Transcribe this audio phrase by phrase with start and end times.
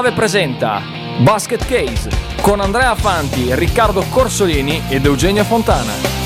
[0.00, 0.80] 9 presenta
[1.18, 2.08] Basket Case
[2.40, 6.17] con Andrea Fanti, Riccardo Corsolini ed Eugenio Fontana.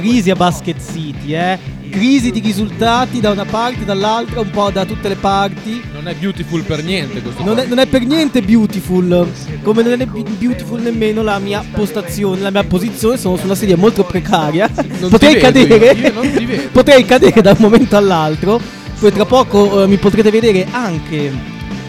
[0.00, 1.58] Crisi a Basket City, eh?
[1.90, 5.82] Crisi di risultati da una parte, dall'altra, un po' da tutte le parti.
[5.92, 7.42] Non è beautiful per niente questo.
[7.44, 9.28] Non è, non è per niente beautiful,
[9.62, 13.76] come non è beautiful nemmeno la mia postazione, la mia posizione, sono su una sedia
[13.76, 14.70] molto precaria.
[15.00, 18.60] Non potrei cadere, io, potrei cadere da un momento all'altro.
[18.98, 21.32] Poi tra poco eh, mi potrete vedere anche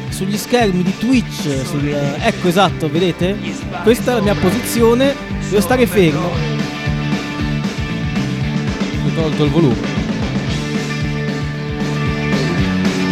[0.10, 1.64] sugli schermi di Twitch.
[1.64, 3.38] sul- eh, ecco esatto, vedete?
[3.84, 5.14] Questa è la mia posizione,
[5.50, 6.61] devo stare fermo.
[9.16, 9.76] Tolto il volume.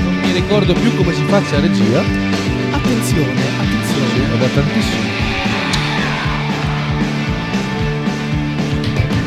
[0.03, 1.99] Non mi ricordo più come si faccia a regia.
[2.71, 4.33] Attenzione, attenzione.
[4.33, 5.07] È da tantissimo.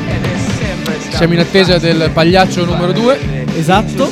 [0.09, 3.15] ed è sempre stato Siamo in attesa del pagliaccio numero 2.
[3.17, 4.11] prendere Esatto.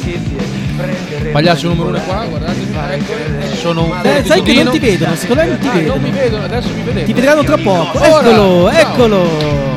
[1.33, 2.59] Pagliaccio numero 1 qua, guardate.
[2.91, 5.81] Ecco, sono un Eh, sai che non ti vedono, secondo me non ti Ah, non
[5.81, 6.11] mi vedono.
[6.11, 7.07] vedono, adesso mi vedete.
[7.07, 7.99] Ti vedranno tra poco.
[7.99, 8.81] Ora, Eccolo, ciao.
[8.81, 9.70] eccolo.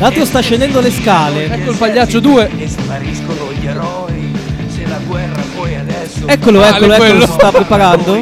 [0.00, 1.44] L'altro sta scendendo le scale.
[1.44, 2.50] Ecco il pagliaccio 2.
[2.56, 4.32] e spariscono gli eroi
[4.68, 8.16] se la guerra poi adesso Eccolo, Vale eccolo, eccolo, si sta preparando.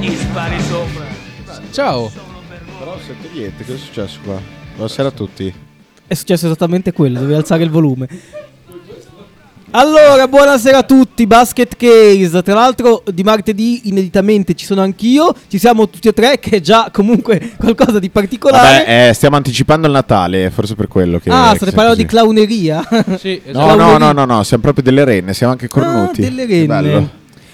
[0.00, 1.06] Gli spari sopra
[1.70, 2.12] Ciao.
[2.78, 4.38] Però sento niente, cosa è successo qua?
[4.74, 5.54] Buonasera a tutti.
[6.06, 8.06] È successo esattamente quello, devi alzare il volume.
[9.70, 12.42] Allora, buonasera a tutti, Basket Case.
[12.42, 15.34] Tra l'altro, di martedì ineditamente ci sono anch'io.
[15.46, 18.78] Ci siamo tutti e tre, che è già comunque qualcosa di particolare.
[18.78, 21.28] Vabbè, eh, stiamo anticipando il Natale, forse per quello che...
[21.28, 22.82] ah, state parlando di clowneria.
[23.18, 23.74] Sì, No, esatto.
[23.76, 26.22] no, no, no, no, siamo proprio delle renne, siamo anche cornuti.
[26.22, 27.10] Ah, delle Che bello.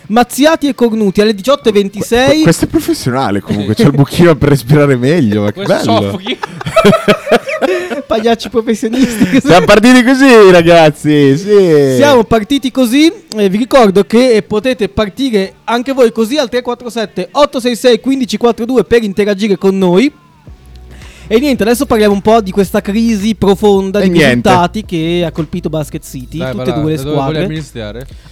[0.08, 2.42] Mazziati e cornuti alle 18.26.
[2.42, 5.82] Questo è professionale comunque, c'è il buchino per respirare meglio, ma che bello.
[6.02, 6.38] soffochi.
[8.06, 9.40] Pagliacci professionisti.
[9.44, 11.94] Siamo partiti così ragazzi, sì.
[11.96, 18.00] Siamo partiti così, eh, vi ricordo che potete partire anche voi così al 347 866
[18.04, 20.12] 1542 per interagire con noi.
[21.26, 24.48] E niente, adesso parliamo un po' di questa crisi profonda E di niente.
[24.48, 27.64] risultati che ha colpito Basket City, Dai, tutte e due le squadre.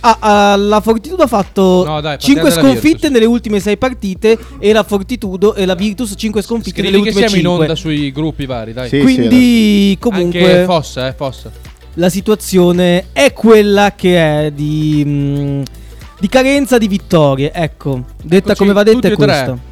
[0.00, 0.16] Ah,
[0.52, 3.10] ah, la Fortitudo ha fatto No, dai, 5 partiamo dalla sconfitte Virtus.
[3.10, 7.16] nelle ultime 6 partite e la Fortitudo e la Virtus 5 sconfitte nelle Scrivi che
[7.22, 7.62] ultime siamo in 5.
[7.62, 8.88] onda sui gruppi vari, dai.
[8.90, 8.98] Sì.
[9.00, 11.50] Quindi comunque Anche Fossa, eh, Fossa.
[11.94, 15.62] la situazione è quella che è di, mh,
[16.20, 17.50] di carenza di vittorie.
[17.54, 19.14] Ecco, detta Eccoci, come va detta è tre.
[19.16, 19.70] questa.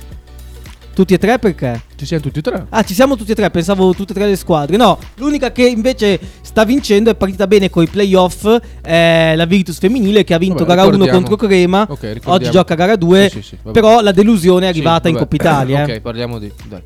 [1.01, 1.81] Tutti e tre perché?
[1.97, 2.67] Ci siamo tutti e tre.
[2.69, 4.77] Ah, ci siamo tutti e tre, pensavo tutte e tre le squadre.
[4.77, 8.47] No, l'unica che invece sta vincendo è partita bene con i playoff
[8.83, 11.27] è la Virtus femminile che ha vinto Vabbè, gara 1 ricordiamo.
[11.27, 11.87] contro Crema.
[11.89, 12.35] Ok, ricordiamo.
[12.35, 13.29] Oggi gioca gara 2.
[13.31, 13.81] Sì, sì, sì, vabbè.
[13.81, 15.17] però la delusione è Sì, arrivata in.
[15.17, 15.87] Coppa Italia.
[15.89, 15.95] eh.
[15.95, 16.53] ok, parliamo di.
[16.69, 16.83] Dai.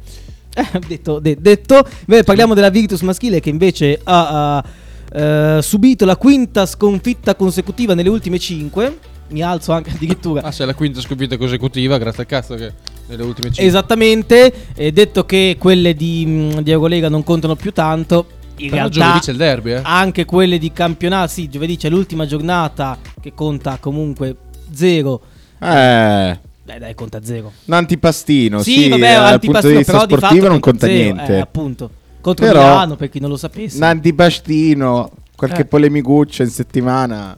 [0.54, 1.84] Eh, detto, de- detto.
[2.06, 4.64] Beh, parliamo della Virtus maschile che invece ha, ha,
[5.12, 8.98] eh, subito la quinta sconfitta consecutiva nelle ultime 5.
[9.34, 10.42] Mi alzo anche addirittura.
[10.42, 12.72] Ah, sei la quinta sconfitta consecutiva, grazie al cazzo che
[13.08, 13.64] nelle ultime 5.
[13.64, 18.26] Esattamente, e detto che quelle di, mh, di Eurolega non contano più tanto,
[18.58, 19.80] in Però realtà giovedì c'è il derby, eh.
[19.82, 24.36] anche quelle di campionato, sì, giovedì c'è l'ultima giornata che conta comunque
[24.72, 25.20] 0.
[25.60, 27.52] Eh, Dai, dai, conta 0.
[27.64, 30.86] un antipastino, sì, Sì, vabbè, dal punto antipastino, di vista di sportivo fatto non conta
[30.86, 31.36] zero, niente.
[31.36, 31.90] eh, appunto.
[32.20, 33.76] Contro Però- Milano, per chi non lo sapesse.
[33.78, 35.64] Un antipastino, qualche Eh.
[35.64, 37.36] polemiguccia in settimana.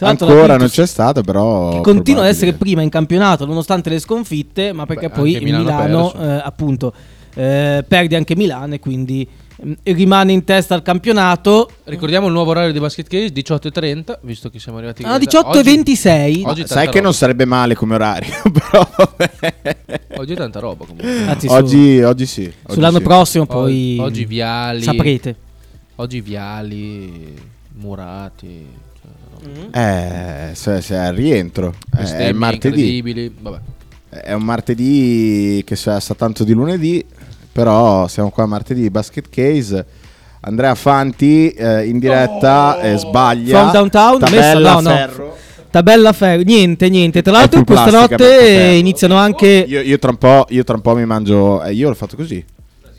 [0.00, 1.70] Ancora non c'è stato, però...
[1.70, 5.62] che continua ad essere prima in campionato nonostante le sconfitte, ma perché Beh, poi Milano
[5.62, 6.92] Milano, eh, appunto,
[7.34, 9.26] eh, perde anche Milano e quindi
[9.64, 11.70] mm, rimane in testa al campionato.
[11.84, 15.58] Ricordiamo il nuovo orario di Basket Case 18.30, visto che siamo arrivati Ah, Oggi- 18
[15.58, 16.42] e 26.
[16.44, 18.88] Oggi Sai che non sarebbe male come orario, però.
[20.16, 21.26] Oggi è tanta roba comunque.
[21.26, 22.42] Anzi, su- Oggi, oggi sì.
[22.42, 23.02] oggi sull'anno sì.
[23.02, 24.82] prossimo poi oggi Viali.
[24.82, 25.36] saprete.
[25.96, 27.34] Oggi Viali,
[27.74, 28.84] Murati.
[29.54, 30.50] Roba.
[30.50, 31.74] Eh, se, se è al rientro.
[31.98, 33.32] Eh, È il martedì.
[33.40, 33.58] Vabbè.
[34.08, 37.04] È un martedì che sa, sa tanto di lunedì,
[37.52, 39.86] però siamo qua martedì Basket Case.
[40.40, 43.58] Andrea Fanti eh, in diretta eh, sbaglia.
[43.58, 44.90] From downtown, Tabella messa- no, no.
[44.90, 45.36] ferro.
[45.70, 47.20] Tabella ferro, niente, niente.
[47.20, 50.94] Tra l'altro questa notte iniziano anche Io, io tra un po', io tra un po'
[50.94, 51.62] mi mangio.
[51.64, 52.42] eh, io l'ho fatto così.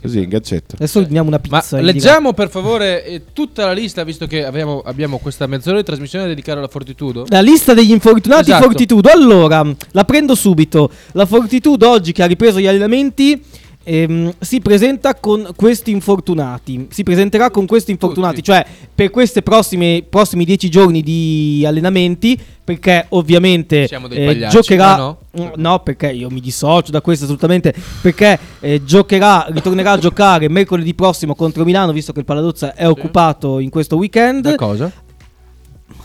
[0.02, 0.76] Così, in gaccetto.
[0.76, 1.80] Adesso ordiniamo una Ma pizza.
[1.80, 5.84] in leggiamo per favore eh, tutta la lista, visto che abbiamo, abbiamo questa mezz'ora di
[5.84, 7.26] trasmissione da dedicare alla Fortitudo.
[7.30, 8.66] La lista degli infortunati Esatto.
[8.66, 9.10] Fortitudo.
[9.10, 10.90] Allora, la prendo subito.
[11.14, 13.42] La Fortitudo oggi che ha ripreso gli allenamenti
[13.88, 16.88] ehm, si presenta con questi infortunati.
[16.92, 18.51] Si presenterà con questi infortunati, Tutti.
[18.51, 20.04] cioè per questi prossimi
[20.44, 24.94] 10 giorni di allenamenti, perché ovviamente eh, giocherà...
[24.94, 25.18] ah, no?
[25.39, 27.74] Mm, No, perché io mi dissocio da questo assolutamente.
[28.01, 32.88] Perché eh, giocherà, ritornerà a giocare mercoledì prossimo contro Milano, visto che il Paladozza è
[32.88, 34.42] occupato in questo weekend.
[34.42, 34.92] Da cosa?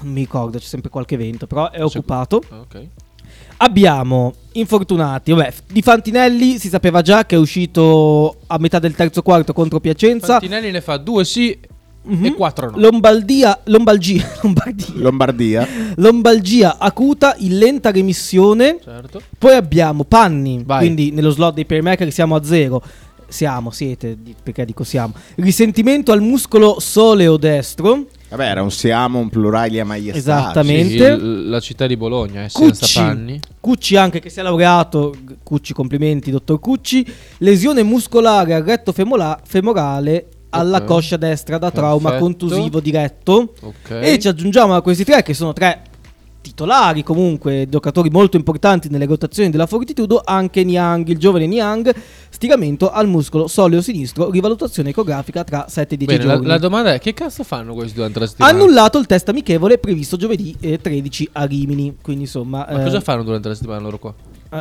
[0.03, 2.43] Non mi ricordo, c'è sempre qualche evento, però è occupato.
[2.49, 2.87] Ok.
[3.65, 5.31] Abbiamo infortunati.
[5.31, 9.79] Vabbè, di Fantinelli si sapeva già che è uscito a metà del terzo quarto contro
[9.79, 10.33] Piacenza.
[10.41, 11.57] Fantinelli ne fa due sì
[12.05, 12.25] Mhm.
[12.25, 12.79] e quattro no.
[12.81, 15.69] Lombaldia, Lombalgia, Lombardia, Lombardia.
[15.95, 18.79] Lombalgia acuta in lenta remissione.
[18.83, 19.23] certo.
[19.39, 20.79] Poi abbiamo Panni, Vai.
[20.81, 22.83] quindi nello slot dei playmaker siamo a zero.
[23.29, 25.15] Siamo, siete, perché dico siamo.
[25.37, 28.07] Risentimento al muscolo soleo destro.
[28.33, 30.23] Vabbè, era un siamo, un pluralia maiestatis.
[30.23, 31.19] Esattamente.
[31.19, 32.99] Sì, la città di Bologna, eh, senza Cucci.
[32.99, 33.41] panni.
[33.61, 37.07] Cucci anche che si è laureato, Cucci complimenti dottor Cucci,
[37.39, 40.85] lesione muscolare al retto femola- femorale alla Ok.
[40.85, 42.25] coscia destra da trauma Perfetto.
[42.25, 43.91] contusivo diretto Ok.
[44.01, 45.83] e ci aggiungiamo a questi tre che sono tre
[46.43, 51.95] titolari comunque, giocatori molto importanti nelle rotazioni della Fortitudo, anche Niang, il giovane Niang,
[52.29, 56.49] stiramento al muscolo soleo sinistro, rivalutazione ecografica tra 7 e 10 Bene, la, giorni.
[56.49, 58.53] la domanda è che cazzo fanno questi durante la settimana?
[58.53, 62.67] Annullato il test amichevole previsto giovedì eh, 13 a Rimini, quindi insomma...
[62.69, 64.15] Ma eh, cosa fanno durante la settimana loro qua?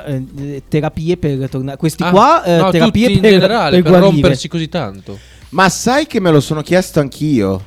[0.05, 1.77] eh, eh, terapie per tornare.
[1.77, 5.19] Questi Ah, qua, eh, no, terapie tutti in per, generale, per per, rompersi così tanto.
[5.49, 7.65] Ma sai che me lo sono chiesto anch'io?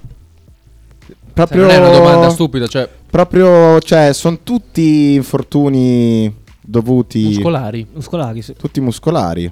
[1.35, 1.63] Cioè, Proprio...
[1.63, 7.25] non è una domanda stupida, cioè Proprio, cioè, sono tutti infortuni dovuti...
[7.25, 7.87] muscolari.
[7.93, 8.55] Muscolari, sì.
[8.57, 9.51] Tutti muscolari.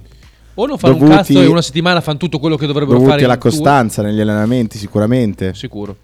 [0.55, 3.11] O non fanno un Dovuti- cazzo e una settimana fanno tutto quello che dovrebbero Dovuti
[3.13, 5.55] fare alla in due- costanza negli allenamenti, sicuramente.
[5.55, 5.97] Sicuro.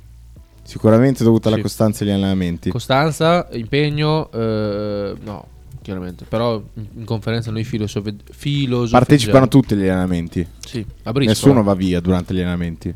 [0.62, 1.62] Sicuramente dovuta alla Sì.
[1.62, 2.70] costanza negli allenamenti.
[2.70, 5.46] Costanza, impegno, eh, no,
[5.82, 6.24] chiaramente.
[6.28, 6.62] Però
[6.94, 9.04] in, conferenza noi filosofi- filosofeggiamo.
[9.04, 10.46] Partecipano tutti agli allenamenti.
[10.64, 11.12] Sì, a.
[11.32, 12.94] Nessuno va via durante gli allenamenti.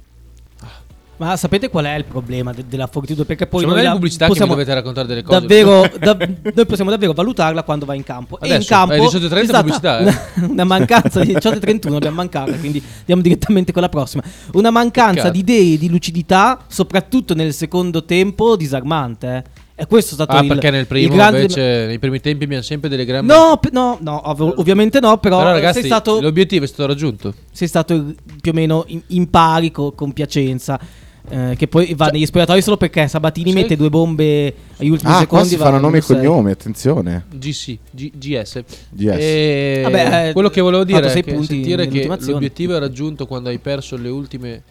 [1.19, 3.25] Ma sapete qual è il problema de- della Fortitudo?
[3.25, 5.39] Perché poi Secondo noi me la- pubblicità che possiamo dovete raccontare delle cose.
[5.41, 6.17] davvero, da-
[6.55, 8.41] noi possiamo davvero valutarla quando va in campo.
[8.41, 10.03] e in Adesso, campo è 18:30 c'è stata pubblicità, eh.
[10.03, 14.23] una, una mancanza di 18.31 abbiamo mancata, quindi andiamo direttamente con la prossima.
[14.55, 15.33] Una mancanza Peccato.
[15.33, 19.45] di idee di lucidità, soprattutto nel secondo tempo, disarmante.
[19.47, 19.61] eh.
[19.75, 22.63] E questo è stato Ah, il, perché nel primo grande- invece nei primi tempi abbiamo
[22.63, 26.65] sempre delle grandi No, no, no, ov- ovviamente no, però, Però ragazzi, sei stato l'obiettivo
[26.65, 27.33] è stato raggiunto.
[27.51, 30.79] sei stato più o meno in, in pari co- con Piacenza.
[31.29, 35.13] Eh, che poi va negli spogliatoi solo perché Sabatini Sai- mette due bombe agli ultimi
[35.13, 35.49] Ah, secondi.
[35.49, 36.17] si va fanno nomi e sei.
[36.17, 37.25] cognomi, attenzione.
[37.31, 38.63] GC, G- GS.
[38.91, 39.17] GS.
[39.19, 43.27] E Vabbè, eh, quello che volevo dire è sei che, sentire che l'obiettivo è raggiunto
[43.27, 44.63] quando hai perso le ultime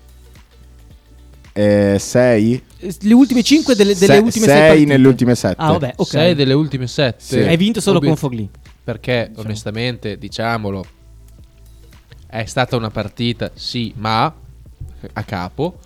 [1.54, 2.62] Eh, sei?
[2.80, 4.86] Eh, Le ultime 5 delle, delle Se- ultime sei 6 partite.
[4.92, 5.56] nelle ultime sette.
[5.62, 6.08] Ah, vabbè, ok.
[6.08, 7.24] 6 delle ultime 7.
[7.24, 7.40] Sì.
[7.40, 8.48] Hai vinto solo con Forlì.
[8.84, 10.84] Perché onestamente, diciamolo,
[12.28, 14.34] è stata una partita, sì, ma
[15.14, 15.78] a capo.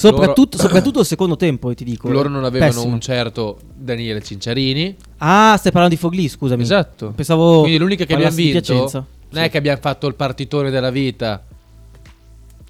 [0.00, 2.08] Soprattutto, soprattutto il secondo tempo, ti dico.
[2.10, 2.92] Loro non avevano Pessimo.
[2.92, 4.96] un certo Daniele Cinciarini.
[5.18, 6.62] Ah, stai parlando di Forlì, scusami.
[6.62, 7.12] Esatto.
[7.14, 9.04] Pensavo Quindi l'unica che abbiamo vinto Piacenza.
[9.30, 11.42] non è che abbiamo fatto il partitone della vita.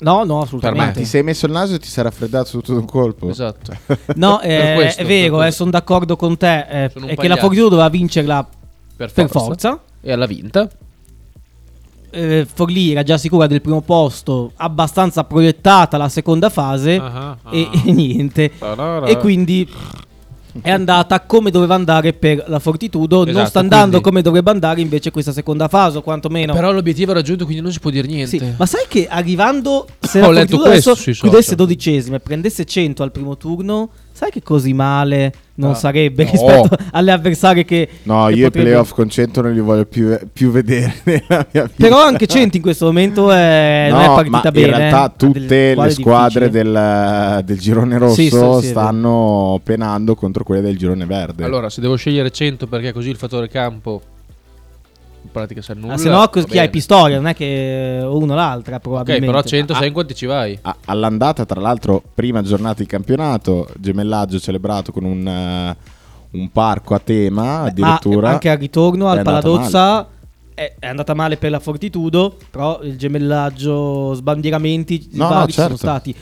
[0.02, 0.42] No, no, Per me.
[0.42, 1.00] assolutamente.
[1.00, 3.28] Ti sei messo il naso e ti sei raffreddato tutto d'un colpo.
[3.28, 3.76] Esatto.
[4.16, 6.58] No, Per eh, questo, è per vero, eh, sono d'accordo con te.
[6.68, 7.40] eh, è che la pagliaccio.
[7.40, 8.48] Forlì doveva vincerla
[8.96, 9.44] Per per forza.
[9.46, 9.80] forza.
[10.00, 10.68] E alla vinta.
[12.10, 17.50] Eh, Forlì era già sicura del primo posto, abbastanza proiettata la seconda fase Ah, ah,
[17.50, 18.50] e, e niente.
[18.58, 19.06] Tarara.
[19.06, 19.68] E quindi
[20.62, 24.50] è andata come doveva andare per la Fortitudo, non Esatto, sta andando quindi- come dovrebbe
[24.50, 26.52] andare invece questa seconda fase, o quantomeno.
[26.52, 28.36] Però l'obiettivo è raggiunto, quindi non si può dire niente.
[28.38, 33.02] Sì, ma sai che arrivando se Ho la Fortitudo adesso chiudesse dodicesima e prendesse 100
[33.04, 36.30] al primo turno, sai che così male non Ah, sarebbe no.
[36.30, 39.84] rispetto alle avversarie che No, che io i potrebbe- playoff con 100 non li voglio
[39.86, 41.70] più, più vedere nella mia vita.
[41.76, 44.66] Però anche 100 in questo momento è, non è No, partita ma bene.
[44.66, 45.12] in realtà eh.
[45.16, 50.76] Tutte le squadre del, del girone rosso Sì, sì, sì, stanno penando contro quelle del
[50.78, 51.44] girone verde.
[51.44, 54.00] Allora, se devo scegliere 100 perché così il fattore campo
[55.22, 55.94] in pratica si annulla.
[55.94, 56.70] Ah, se no, chi hai.
[56.70, 59.26] Pistoria, non è che uno o l'altra, Ok, probabilmente.
[59.26, 59.84] però 100 Ah.
[59.84, 60.58] in quanti ci vai?
[60.62, 65.76] A- all'andata, tra l'altro, prima giornata di campionato, gemellaggio celebrato con un, eh,
[66.32, 68.28] un parco a tema, addirittura.
[68.28, 70.06] Ma anche al ritorno al Paladozza
[70.54, 75.52] è, è andata male per la Fortitudo, però il gemellaggio, sbandieramenti No, vari no, ci
[75.52, 75.76] sono certo.
[75.86, 76.14] stati.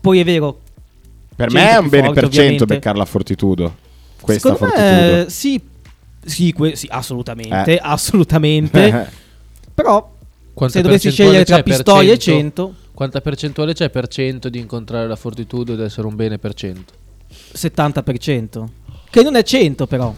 [0.00, 0.60] Poi è vero,
[1.34, 2.66] Per me è un bene per cento ovviamente.
[2.66, 3.74] beccarla a Fortitudo.
[4.20, 5.12] Questa secondo Fortitudo.
[5.16, 5.60] me sì,
[6.26, 7.80] sì, que- sì, assolutamente, Eh.
[7.82, 9.10] assolutamente.
[9.74, 10.14] Però
[10.56, 12.62] Quanta Se dovessi scegliere tra Pistoia e 100?
[12.62, 16.54] 100, Quanta percentuale c'è per 100 di incontrare la fortitudo ed essere un bene per
[16.54, 16.94] 100?
[17.54, 18.64] 70%.
[19.10, 20.14] Che non è 100 però.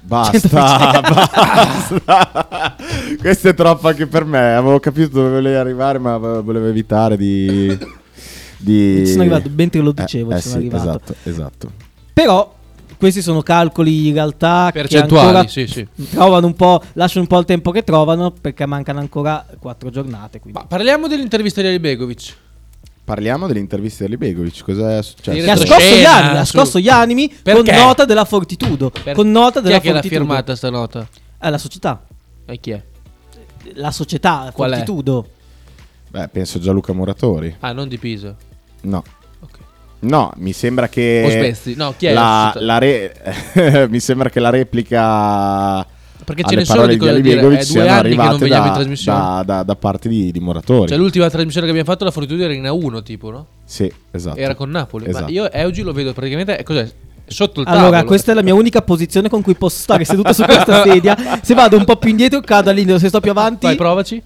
[0.00, 2.76] Basta, basta.
[3.20, 4.54] Questo è troppo anche per me.
[4.54, 7.66] Avevo capito dove volevi arrivare, ma volevo evitare di.
[8.56, 9.02] di...
[9.04, 10.88] Ci sono arrivato, mentre lo Eh, dicevo, eh, ci sono sì, arrivato.
[10.88, 11.72] Esatto, esatto.
[12.14, 12.54] Però
[13.02, 15.84] questi sono calcoli in realtà che Percentuali, sì, sì.
[16.10, 20.38] trovano un po', lasciano un po' il tempo che trovano perché mancano ancora quattro giornate.
[20.38, 20.56] Quindi.
[20.56, 22.36] Ma parliamo dell'intervista di Ali Begovic.
[23.02, 24.62] Parliamo dell'intervista di Begovic.
[24.62, 25.36] Cosa è successo?
[25.44, 28.90] Che ha scosso gli animi, ha scosso gli animi con nota della Fortitudo.
[28.90, 30.20] Per- Con nota Chi della è che l'ha Fortitudo.
[30.20, 31.08] firmata sta nota?
[31.40, 32.06] Eh, la società.
[32.46, 32.82] E chi è?
[33.74, 34.76] La società, Qual è?
[34.76, 35.28] Fortitudo.
[36.08, 37.56] Beh, penso Gianluca Muratori.
[37.58, 38.36] Ah, non di Pisa.
[38.82, 39.02] No.
[40.02, 41.54] No, mi sembra che.
[41.64, 41.72] O.
[41.76, 43.12] No, chi è La, la re-
[43.88, 45.86] mi sembra che la replica.
[46.24, 47.40] Perché ce ne sono di di cose da dire.
[47.58, 49.18] È due anni che non veniamo in da, trasmissione.
[49.18, 50.88] da, da- da parte di, di Muratori.
[50.88, 53.46] Cioè, l'ultima trasmissione che abbiamo fatto, la Fortitudo era in A1, tipo, no?
[53.64, 54.36] Sì, esatto.
[54.38, 55.08] Era con Napoli.
[55.08, 55.24] Esatto.
[55.24, 56.56] Ma io Eugi lo vedo praticamente.
[56.56, 56.90] è Cos'è?
[57.24, 58.04] Sotto il Allora, tavolo.
[58.08, 61.16] questa è la mia unica posizione con cui posso stare seduto su questa sedia.
[61.42, 63.00] Se vado un po' più indietro, cado all'indietro.
[63.00, 63.66] Se sto più avanti.
[63.66, 64.22] Vai, provaci.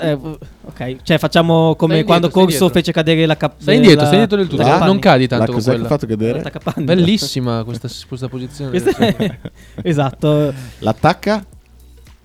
[0.00, 3.76] Eh, ok, cioè facciamo come Stai quando indietro, stai Corso fece cadere la cap- Stai
[3.76, 4.62] indietro, la- stai indietro del tutto.
[4.62, 4.84] la Ah.
[4.86, 5.88] Non cadi La tanto con cos'è che quella.
[5.88, 6.42] fatto cadere?
[6.42, 6.74] La.
[6.82, 8.70] Bellissima questa, questa posizione.
[8.70, 9.38] Questa è-
[9.82, 10.52] esatto.
[10.78, 11.44] L'attacca?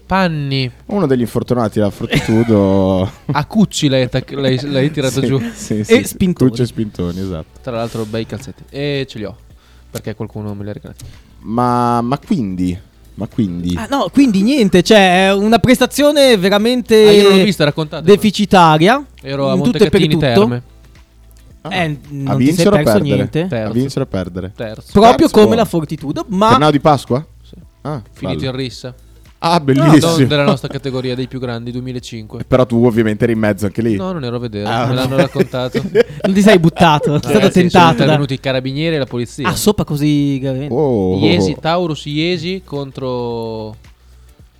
[0.05, 0.71] Panni.
[0.87, 3.09] Uno degli infortunati della Fortitudo.
[3.25, 5.39] A Cucci l'hai, attac- l'hai- l'hai tirato Sì, giù.
[5.53, 6.03] sì, E sì.
[6.03, 6.49] Spintoni.
[6.51, 7.59] Cuccio e Spintoni, esatto.
[7.61, 8.63] Tra l'altro, bei calzetti.
[8.69, 9.35] E ce li ho.
[9.89, 11.05] Perché qualcuno me li ha regalati.
[11.39, 12.77] Ma, ma quindi?
[13.15, 13.73] Ma quindi?
[13.77, 18.03] Ah, no, quindi niente, cioè è una prestazione veramente Ah, io non l'ho vista, raccontate.
[18.05, 19.03] deficitaria.
[19.21, 20.25] Ero a in tutto e per Montecatini tutto.
[20.47, 20.63] Terme.
[21.61, 22.99] Ah, Eh, a vincere o perdere?
[23.01, 23.47] niente.
[23.47, 23.69] Terzo.
[23.69, 24.51] A vincere o perdere?
[24.55, 24.91] Terzo.
[24.91, 27.25] Proprio Terzo, come la Fortitudo, ma Torneo di Pasqua?
[27.41, 27.55] Sì.
[27.81, 28.93] Ah, Finito in rissa.
[29.39, 30.25] Ah, No, bellissimo.
[30.25, 32.45] della nostra categoria dei più grandi, 2005.
[32.47, 33.95] Però tu ovviamente eri in mezzo anche lì.
[33.95, 34.93] No, non ero a vedere, Ah, me no.
[34.95, 35.81] l'hanno raccontato.
[36.23, 38.25] non ti sei buttato, sei stato Eh, sì, Sono tentato.
[38.25, 38.33] Da...
[38.33, 39.47] i carabinieri e la polizia.
[39.49, 40.73] Ah, sopra così gravemente.
[40.73, 41.17] Oh.
[41.19, 43.75] Iesi, Taurus Iesi contro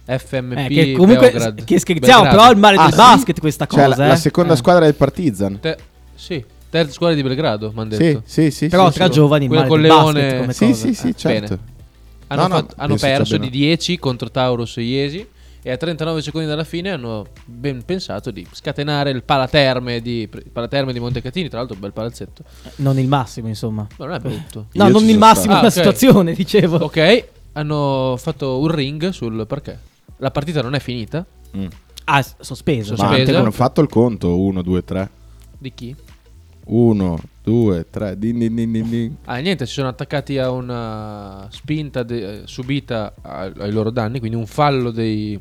[0.05, 1.63] FMP Eh, che comunque Beograd.
[1.63, 2.37] che scherziamo, Belgrado.
[2.37, 2.97] però è il male Ah, del sì?
[2.97, 4.07] basket questa Cioè, cosa, la, eh.
[4.09, 4.57] la seconda Eh.
[4.57, 5.59] squadra del Partizan.
[5.59, 5.77] Te-
[6.13, 8.21] sì, terza squadra di Belgrado, mi hanno Sì, detto.
[8.25, 8.67] sì, sì.
[8.67, 9.11] Però sì, tra sì.
[9.13, 10.85] giovani Quella male con del Leone- basket come Sì, cosa.
[10.85, 11.15] sì, sì, Eh.
[11.15, 11.59] certo.
[12.27, 13.51] Hanno, No, no, fatto- hanno perso di bene.
[13.51, 15.27] 10 contro Taurus e Iesi
[15.61, 20.49] e a 39 secondi dalla fine hanno ben pensato di scatenare il palaterme di, il
[20.51, 22.43] palaterme di Montecatini, tra l'altro un bel palazzetto.
[22.77, 23.87] Non il massimo, insomma.
[23.97, 24.67] Ma non è brutto.
[24.73, 25.71] No, Io non il massimo della Ah, ok.
[25.71, 26.77] situazione, dicevo.
[26.77, 29.79] Ok, hanno fatto un ring sul perché.
[30.17, 31.25] La partita non è finita.
[31.57, 31.65] Mm.
[32.05, 32.91] Ah, sospeso.
[32.91, 33.19] Ma Sospesa.
[33.21, 34.39] anche hanno fatto il conto.
[34.39, 35.09] 1, 2, 3.
[35.57, 35.95] Di chi?
[36.65, 38.15] 1, 2, 3.
[38.17, 39.15] Din, din, din, din, din.
[39.25, 44.35] Ah, niente, si sono attaccati a una spinta de- subita a- ai loro danni, quindi
[44.37, 45.39] un fallo dei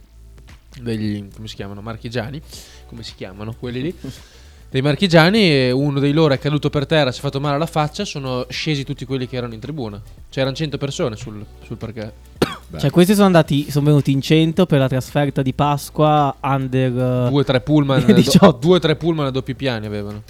[0.80, 1.80] degli come si chiamano?
[1.80, 2.40] Marchigiani,
[2.88, 3.94] come si chiamano quelli lì?
[4.74, 7.66] Dei marchigiani e uno dei loro è caduto per terra, si è fatto male alla
[7.66, 10.02] faccia, sono scesi tutti quelli che erano in tribuna.
[10.28, 12.12] C'erano 100 persone sul, sul perché.
[12.76, 17.28] Cioè, questi sono andati, sono venuti in 100 per la trasferta di Pasqua under eh,
[17.30, 18.38] Due o tre pullman, 18.
[18.44, 20.22] do- due o tre pullman a doppi piani avevano.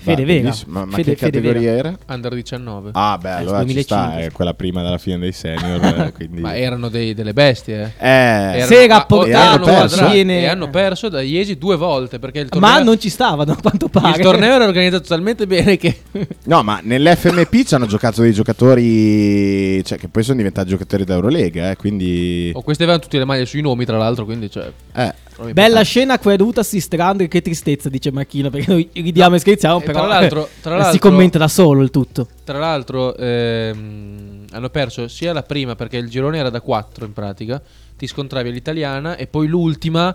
[0.00, 0.40] Fede Beh, vera.
[0.42, 0.72] bellissimo.
[0.72, 1.98] Ma, ma Fede- che fede categoria era?
[2.08, 2.90] Under 19.
[2.94, 3.82] Ah, beh, allora ci 2005.
[3.82, 4.18] sta.
[4.18, 5.84] È quella prima della fine dei senior.
[6.06, 6.40] eh, quindi...
[6.40, 8.06] Ma erano dei- delle bestie, eh.
[8.06, 9.68] Eh, Erano- Se era ah, oh, portato
[10.14, 13.56] e hanno perso da Iesi due volte perché il torneo, Ma non ci stavano, a
[13.60, 14.16] quanto pare.
[14.16, 15.98] il torneo era organizzato talmente bene che
[16.44, 19.84] No, ma nell'FMP ci hanno giocato dei giocatori.
[19.84, 21.70] Cioè, che poi sono diventati giocatori d'Eurolega.
[21.70, 22.50] Eh, quindi.
[22.54, 25.14] oh, queste avevano tutte le maglie sui nomi, tra l'altro, quindi cioè Eh,
[25.52, 29.36] Bella scena a cui è dovuto assistere Andre, che tristezza, dice Marchino, perché noi ridiamo
[29.36, 32.26] e scherziamo, E però tra l'altro- tra eh, si l'altro- commenta da solo il tutto.
[32.44, 37.12] Tra l'altro ehm, hanno perso sia la prima perché il girone era da 4 in
[37.12, 37.62] pratica,
[37.96, 40.14] ti scontravi all'italiana e poi l'ultima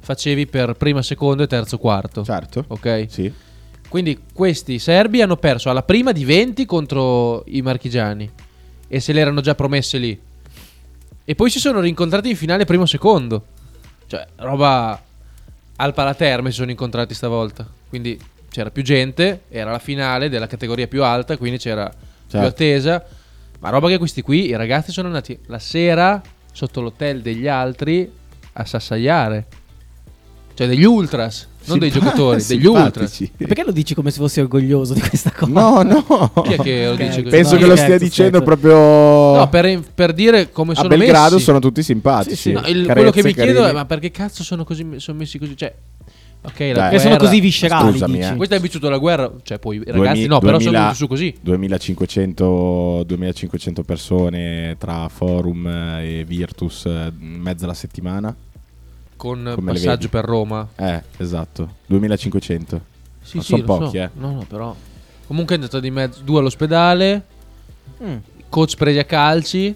[0.00, 2.24] facevi per prima, secondo e terzo, quarto.
[2.24, 2.64] certo.
[2.68, 3.06] Ok?
[3.08, 3.32] Sì.
[3.88, 8.30] Quindi questi serbi hanno perso alla prima di 20 contro i marchigiani
[8.86, 10.18] e se le erano già promesse lì.
[11.24, 13.44] E poi si sono rincontrati in finale primo secondo.
[14.08, 15.00] Cioè, roba
[15.76, 17.64] al Palaterme si sono incontrati stavolta.
[17.88, 18.18] Quindi
[18.50, 22.46] c'era più gente, era la finale della categoria più alta, quindi c'era più Certo.
[22.46, 23.04] attesa.
[23.60, 26.20] Ma roba che questi qui, i ragazzi sono andati la sera
[26.52, 28.10] sotto l'hotel degli altri
[28.54, 29.46] a sassaiare.
[30.54, 33.30] Cioè degli ultras, non dei giocatori, degli simpatici.
[33.36, 35.50] E perché lo dici come se fossi orgoglioso di questa cosa?
[35.52, 36.32] No, no.
[36.42, 37.36] Chi è che lo Ok, dice così?
[37.36, 38.44] Penso No, che lo scherzo, stia dicendo scherzo.
[38.60, 39.36] proprio.
[39.38, 41.44] No, per, per dire come a sono Belgrado messi.
[41.44, 42.36] sono tutti simpatici.
[42.36, 42.52] Sì, sì.
[42.52, 45.38] No, il- Carezze, quello che mi chiedo è: ma perché cazzo sono, così, sono messi
[45.38, 45.56] così?
[45.56, 45.74] Cioè,
[46.42, 46.72] ok, la Dai.
[46.72, 46.88] guerra.
[46.90, 48.32] Che sono così viscerali, Scusami, dici.
[48.32, 48.36] eh.
[48.36, 51.06] Questo hai vissuto la guerra, cioè poi ragazzi Duemi- no, però sono 2000 venuti su
[51.06, 51.34] così.
[51.40, 57.74] 2500, 2500 persone tra forum eh, e Virtus eh, in mezzo alla
[59.18, 59.54] settimana.
[59.54, 60.68] Come passaggio per Roma.
[60.76, 61.74] Eh, esatto.
[61.86, 62.80] 2500.
[63.22, 64.02] Sì, Ma sì, son lo pochi, so.
[64.04, 64.10] eh.
[64.14, 64.74] No, no, però.
[65.26, 67.22] Comunque è andato di mezzo, due all'ospedale,
[68.02, 68.16] Mm.
[68.48, 69.74] coach presi a calci,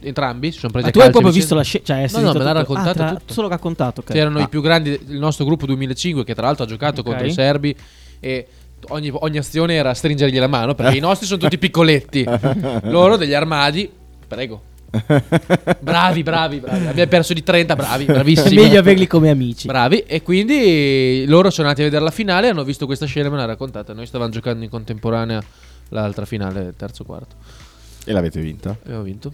[0.00, 1.10] entrambi si sono presi Ma a tu hai calci.
[1.20, 1.84] proprio visto la scena?
[1.84, 3.32] Cioè, No, no, me l'ha raccontato Ah, te l'ha- tutto.
[3.34, 4.12] solo raccontato, ok.
[4.12, 4.42] C'erano Ah.
[4.42, 7.06] i più grandi del nostro gruppo 2005 che tra l'altro ha giocato Ok.
[7.06, 7.76] contro i serbi
[8.18, 8.46] e
[8.88, 12.24] ogni, ogni azione era stringergli la mano perché i nostri sono tutti piccoletti.
[12.84, 13.88] Loro degli armadi,
[14.26, 14.62] prego.
[15.80, 16.86] Bravi, bravi, bravi.
[16.86, 18.54] Abbiamo perso di 30, bravi, È bravissimi.
[18.56, 19.66] meglio averli come amici.
[19.66, 23.30] Bravi, e quindi loro sono andati a vedere la finale, hanno visto questa scena e
[23.30, 23.92] me l'ha raccontata.
[23.92, 25.40] Noi stavamo giocando in contemporanea
[25.90, 27.36] l'altra finale, terzo quarto,
[28.04, 28.70] E l'avete vinta.
[28.70, 29.32] e abbiamo vinto.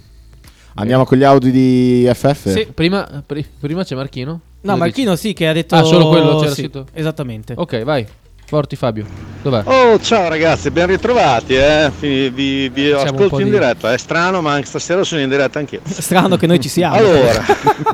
[0.79, 2.51] Andiamo con gli Audi di FF?
[2.53, 4.41] Sì, prima, pri- prima c'è Marchino.
[4.61, 5.75] No, Marchino sì, che ha detto...
[5.75, 6.87] Ah, solo quello c'era sì, scritto?
[6.93, 7.55] Esattamente.
[7.55, 7.77] dici?
[7.77, 8.07] Ok, vai.
[8.47, 9.05] Forti Fabio.
[9.43, 9.63] Dov'è?
[9.65, 11.55] Oh, ciao ragazzi, ben ritrovati.
[11.55, 11.91] Eh.
[12.01, 13.93] Vi, vi- vi ascolto in di- diretta.
[13.93, 15.81] È strano, ma anche stasera sono in diretta anch'io.
[15.87, 16.95] Strano che noi ci siamo.
[16.97, 17.45] Allora,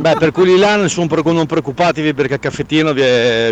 [0.00, 3.02] beh, per quelli là nessun pre- non preoccupatevi perché Caffettino vi,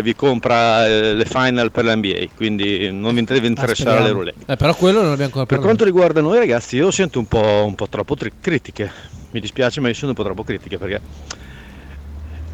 [0.01, 4.05] vi compra eh, le final per l'NBA, quindi non vi deve interessare speriamo.
[4.07, 4.51] le roulette.
[4.53, 5.65] Eh, però quello non l'abbiamo ancora Per parlato.
[5.65, 8.91] quanto riguarda noi ragazzi, io sento un po', un po' troppo tri- critiche.
[9.31, 11.01] Mi dispiace, ma io sono un po' troppo critiche perché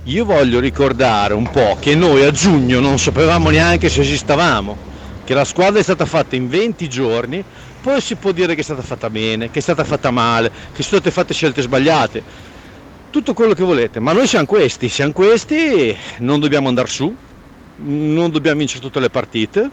[0.08, 4.78] io voglio ricordare un po' che noi a giugno non sapevamo neanche se esistevamo,
[5.26, 7.44] che la squadra è stata fatta in 20 giorni,
[7.82, 10.82] poi si può dire che è stata fatta bene, che è stata fatta male, che
[10.84, 12.24] sono state fatte scelte sbagliate.
[13.10, 17.14] Tutto quello che volete, ma noi siamo questi, siamo questi, non dobbiamo andare su,
[17.76, 19.72] non dobbiamo vincere tutte le partite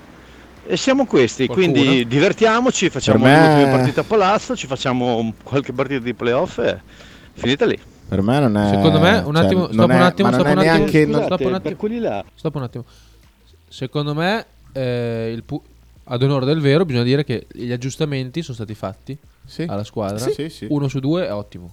[0.66, 1.72] e siamo questi, Qualcuno?
[1.72, 6.58] quindi divertiamoci, facciamo me- le ultime partite a palazzo, ci facciamo qualche partita di playoff
[6.58, 6.82] e
[7.34, 7.78] finita lì.
[8.08, 8.68] Per me non è.
[8.68, 10.68] Secondo me, un cioè, attimo, non stop un è- attimo, ma stop non un è
[10.68, 10.84] attimo.
[10.86, 11.60] neanche- Scusate, stop un attimo.
[11.60, 12.84] per quelli là Stop un attimo.
[13.68, 15.62] Secondo me, eh, il pu-
[16.04, 19.64] ad onore del vero, bisogna dire che gli aggiustamenti sono stati fatti Sì.
[19.66, 20.18] alla squadra.
[20.30, 20.66] Sì, sì.
[20.68, 21.72] Uno su due è ottimo.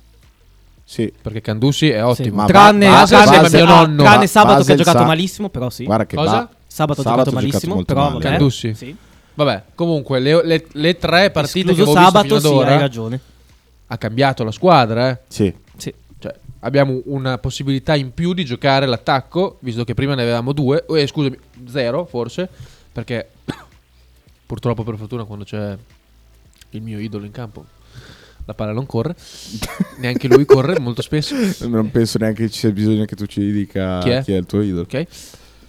[0.84, 1.12] Sì.
[1.22, 2.02] Perché Candussi è Sì.
[2.02, 2.46] ottimo.
[2.46, 4.04] Tranne, Ba- Basel tranne- sembra mio nonno.
[4.04, 5.84] tranne Ba- sabato che ha giocato sa- malissimo, però sì.
[5.86, 6.32] Guarda che Cosa?
[6.32, 8.14] Ba- Sabato ha Sabato giocato ha malissimo, molto però male.
[8.24, 8.30] vabbè.
[8.30, 8.74] Candussi.
[8.74, 8.96] Sì.
[9.34, 12.68] Vabbè, comunque, le, le- le tre partite Escluso che abbiamo sabato, visto sì, fino ad
[12.68, 13.20] hai ora ragione.
[13.88, 15.10] ha cambiato la squadra.
[15.10, 15.18] Eh.
[15.28, 15.54] Sì.
[16.64, 21.08] Abbiamo una possibilità in più di giocare l'attacco, visto che prima ne avevamo due, eh,
[21.08, 21.38] scusami,
[21.68, 22.48] zero forse,
[22.92, 23.30] perché
[24.46, 25.78] purtroppo per fortuna quando c'è
[26.72, 27.66] il mio idolo in campo
[28.46, 29.16] la palla non corre,
[30.00, 31.36] neanche lui corre molto spesso,
[31.68, 34.24] Non penso neanche ci sia bisogno che tu ci dica Chi è?
[34.38, 34.82] il tuo idolo.
[34.82, 35.06] ok?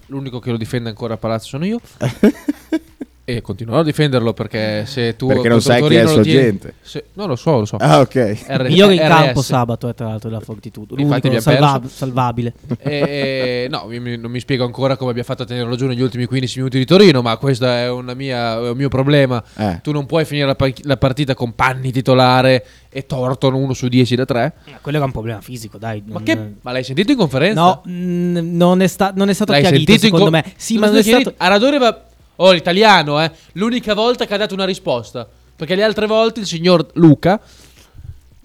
[0.06, 1.80] L'unico che lo difende ancora a palazzo sono io.
[3.36, 6.20] E continuerò a difenderlo perché se tu Perché non sai chi è il lo suo
[6.20, 6.74] agente.
[6.82, 7.76] se- no, lo so, lo so.
[7.76, 8.42] Ah, ok.
[8.46, 9.08] R- Migliore in RS.
[9.08, 10.94] campo sabato, è tra l'altro, della Fortitudo.
[10.98, 12.52] Infatti L'unico salvab- salvabile.
[12.78, 16.00] E- no, io mi- non mi spiego ancora come abbia fatto a tenerlo giù negli
[16.02, 19.42] ultimi 15 minuti di Torino, ma questo è, una mia- è un mio problema.
[19.56, 19.80] Eh.
[19.82, 23.88] Tu non puoi finire la, pa- la partita con Panni titolare e Torton 1 su
[23.88, 24.52] 10 da 3.
[24.66, 26.02] Eh, Quello era un problema fisico, dai.
[26.04, 27.60] Ma, non- che, ma l'hai sentito in conferenza?
[27.60, 30.44] No, mm, non, è sta- non è stato l'hai chiarito secondo co- me.
[30.56, 31.32] Sì, Non ma non è stato...
[31.38, 32.02] Aradore va...
[32.36, 33.30] Oh, l'italiano, eh.
[33.52, 35.28] L'unica volta che ha dato una risposta.
[35.54, 37.40] Perché le altre volte il signor Luca,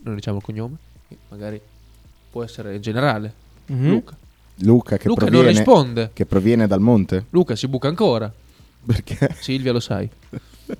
[0.04, 0.76] non diciamo il cognome,
[1.30, 1.60] magari
[2.30, 3.34] può essere in generale.
[3.67, 3.89] Mhm.
[3.89, 4.15] Luca.
[4.60, 6.10] Luca che Luca non proviene risponde.
[6.13, 7.26] che proviene dal monte?
[7.30, 8.32] Luca si buca ancora.
[8.86, 9.36] Perché?
[9.39, 10.10] Silvia lo sai.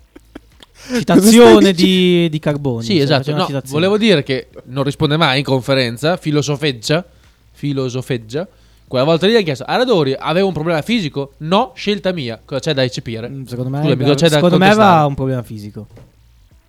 [0.96, 2.84] Citazione di, di Carboni.
[2.84, 3.36] Sì, esatto.
[3.36, 7.04] No, volevo dire che non risponde mai in conferenza, filosofeggia,
[7.52, 8.48] filosofeggia.
[8.88, 11.34] Quella volta lì ha chiesto, Aradori aveva un problema fisico?
[11.39, 12.39] No, scelta mia.
[12.43, 13.28] Cosa c'è da eccepire?
[13.28, 14.91] Mm, Secondo me, Scusami, cosa c'è da secondo me contestare?
[14.91, 15.88] aveva un problema fisico.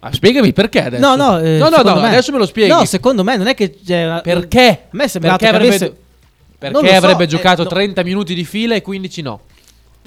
[0.00, 1.04] Ah, spiegami perché adesso.
[1.06, 2.70] No, no, eh, no, no, secondo no, me- adesso me lo spieghi.
[2.72, 4.68] No, secondo me non è che c'è una- perché?
[4.68, 5.96] A me è sembrato perché che avrebbe, avesse-
[6.58, 7.68] perché Non lo so, avrebbe eh, giocato no.
[7.68, 9.40] 30 minuti di fila e 15 no.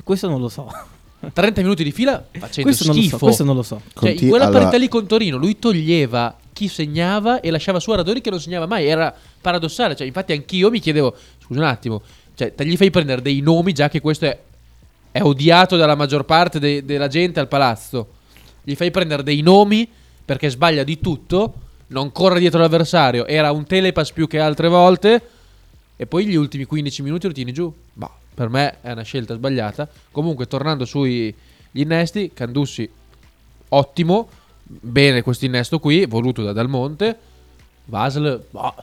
[0.04, 0.69] Questo non lo so.
[1.32, 3.17] 30 minuti di fila facendo Questo non lo schifo.
[3.17, 3.24] so.
[3.26, 3.82] Questo non lo so.
[3.86, 7.80] Cioè, Conti- in quella allora- partita lì con Torino, lui toglieva chi segnava e lasciava
[7.80, 8.86] su Aradori che non segnava mai.
[8.88, 9.95] Era paradossale.
[9.95, 11.15] Cioè, infatti, anch'io mi chiedevo:
[11.52, 12.02] scusa un attimo,
[12.34, 14.40] cioè, te gli fai prendere dei nomi, già che questo è,
[15.12, 18.14] è odiato dalla maggior parte de- della gente al palazzo.
[18.64, 19.88] Gli fai prendere dei nomi
[20.24, 21.54] perché sbaglia di tutto,
[21.88, 23.26] non corre dietro l'avversario.
[23.26, 25.22] Era un telepass più che altre volte.
[25.98, 27.72] E poi gli ultimi 15 minuti lo tieni giù.
[27.94, 29.88] Ma per me è una scelta sbagliata.
[30.12, 31.34] Comunque, tornando sugli
[31.74, 32.90] innesti, Candussi
[33.70, 34.30] ottimo.
[34.64, 37.18] Bene questo innesto qui, voluto da Dal Monte.
[37.86, 38.74] Vasel, boh,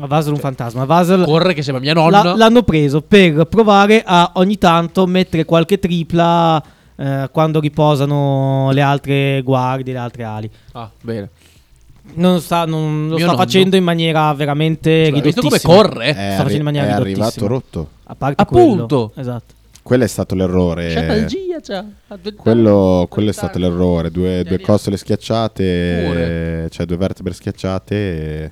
[0.00, 0.84] A Vasel un fantasma.
[0.84, 2.22] Vasel corre che sembra mia nonna.
[2.22, 6.62] la- l'hanno preso per provare a ogni tanto mettere qualche tripla
[6.96, 10.50] eh, quando riposano le altre guardie, le altre ali.
[10.72, 11.30] Ah, bene.
[12.14, 13.36] Non sta, non lo Mio sta nonno.
[13.38, 15.72] facendo in maniera veramente Hai visto ridottissima.
[15.74, 16.04] come corre?
[16.06, 17.48] È, sta arri- facendo in maniera è arrivato ridottissima.
[17.48, 17.88] rotto.
[18.04, 18.86] A parte Appunto.
[18.86, 19.12] quello.
[19.16, 19.54] Esatto.
[19.82, 21.24] Quello è stato l'errore.
[22.36, 24.10] Quello, quello è stato l'errore.
[24.10, 26.68] Due, due costole schiacciate, Pure.
[26.70, 27.94] cioè due vertebre schiacciate.
[28.44, 28.50] e?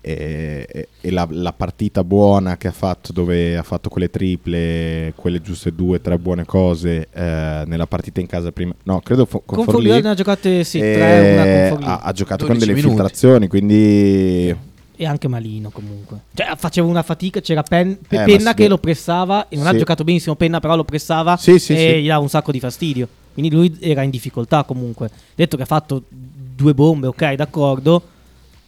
[0.00, 5.12] E, e- e la, la partita buona che ha fatto dove ha fatto quelle triple
[5.16, 9.42] quelle giuste due tre buone cose eh, nella partita in casa prima no credo fo-
[9.44, 11.84] con, Con Forlì, Forlì ne ha giocate sì, eh, tre, una con Forlì.
[11.92, 12.92] ha, ha giocato con 12 delle minuti.
[12.92, 14.56] infiltrazioni quindi
[14.96, 16.20] E anche Malino comunque.
[16.34, 18.54] Cioè faceva una fatica, c'era Pen- Eh, ma Penna sì.
[18.56, 19.78] che lo pressava e non ha Sì.
[19.78, 22.02] giocato benissimo Penna però lo pressava Sì, sì, e sì.
[22.02, 23.08] gli dava un sacco di fastidio.
[23.32, 25.10] Quindi lui era in difficoltà comunque.
[25.34, 28.02] Detto che ha fatto due bombe, ok, d'accordo,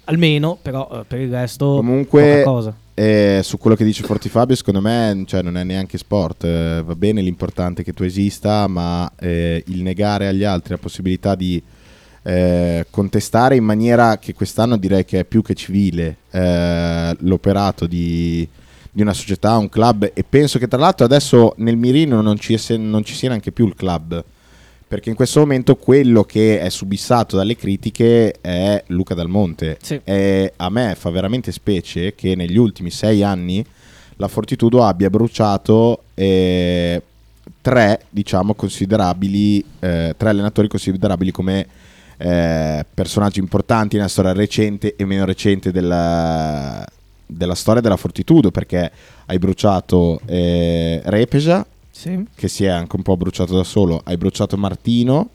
[0.05, 2.45] almeno, però eh, per il resto Comunque,
[2.95, 6.45] eh, su quello che dice Forti Fabio, secondo me cioè, non è neanche sport.
[6.45, 10.79] eh, va bene l'importante è che tu esista, ma eh, il negare agli altri la
[10.79, 11.61] possibilità di
[12.23, 16.17] eh, contestare in maniera che quest'anno direi che è più che civile
[17.19, 18.47] l'operato di,
[18.91, 20.11] di una società, un club.
[20.15, 23.67] E penso che tra l'altro adesso nel mirino non ci, non ci sia neanche più
[23.67, 24.25] il club.
[24.95, 29.77] Perché in questo momento quello che è subissato dalle critiche è Luca Dal Monte.
[29.83, 30.01] Sì.
[30.05, 33.67] E a me fa veramente specie che negli ultimi sei anni
[34.15, 37.03] la Fortitudo abbia bruciato eh,
[37.61, 41.67] tre, diciamo, considerabili, eh, tre allenatori considerabili come
[42.17, 46.87] eh, personaggi importanti nella storia recente e meno recente della,
[47.27, 48.53] della storia della Fortitudo.
[48.53, 48.93] Perché
[49.27, 52.25] hai bruciato eh, Repesa, Sì.
[52.35, 54.01] che si è anche un po' bruciato da solo.
[54.05, 55.29] Hai bruciato Martino,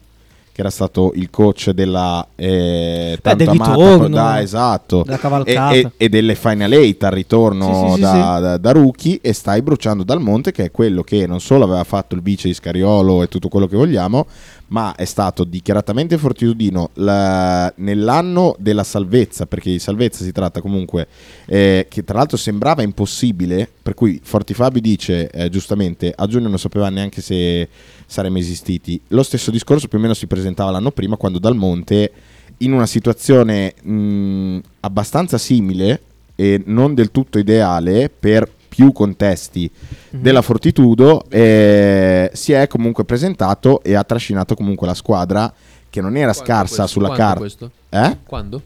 [0.52, 5.04] che era stato il coach della eh, Beh, del tanto amata ritorno, da, esatto,
[5.46, 8.42] e, e- e delle Final 8 al ritorno sì, sì, da, sì.
[8.42, 11.84] da- da rookie e stai bruciando Dal Monte che è quello che non solo aveva
[11.84, 14.26] fatto il vice di Scariolo e tutto quello che vogliamo
[14.68, 21.06] ma è stato dichiaratamente fortitudino la- nell'anno della salvezza perché di salvezza si tratta comunque
[21.52, 26.48] eh, che tra l'altro sembrava impossibile per cui Forti Fabio dice eh, giustamente a giugno
[26.48, 27.68] non sapeva neanche se
[28.06, 32.12] saremmo esistiti lo stesso discorso più o meno si presentava l'anno prima quando Dal Monte
[32.58, 36.00] in una situazione mh, abbastanza simile
[36.36, 39.68] e non del tutto ideale per più contesti
[40.12, 40.22] Mhm.
[40.22, 45.52] della Fortitudo eh, si è comunque presentato e ha trascinato comunque la squadra
[45.90, 47.00] che non era Quando scarsa questo?
[47.00, 48.16] sulla carta eh?
[48.24, 48.62] Quando?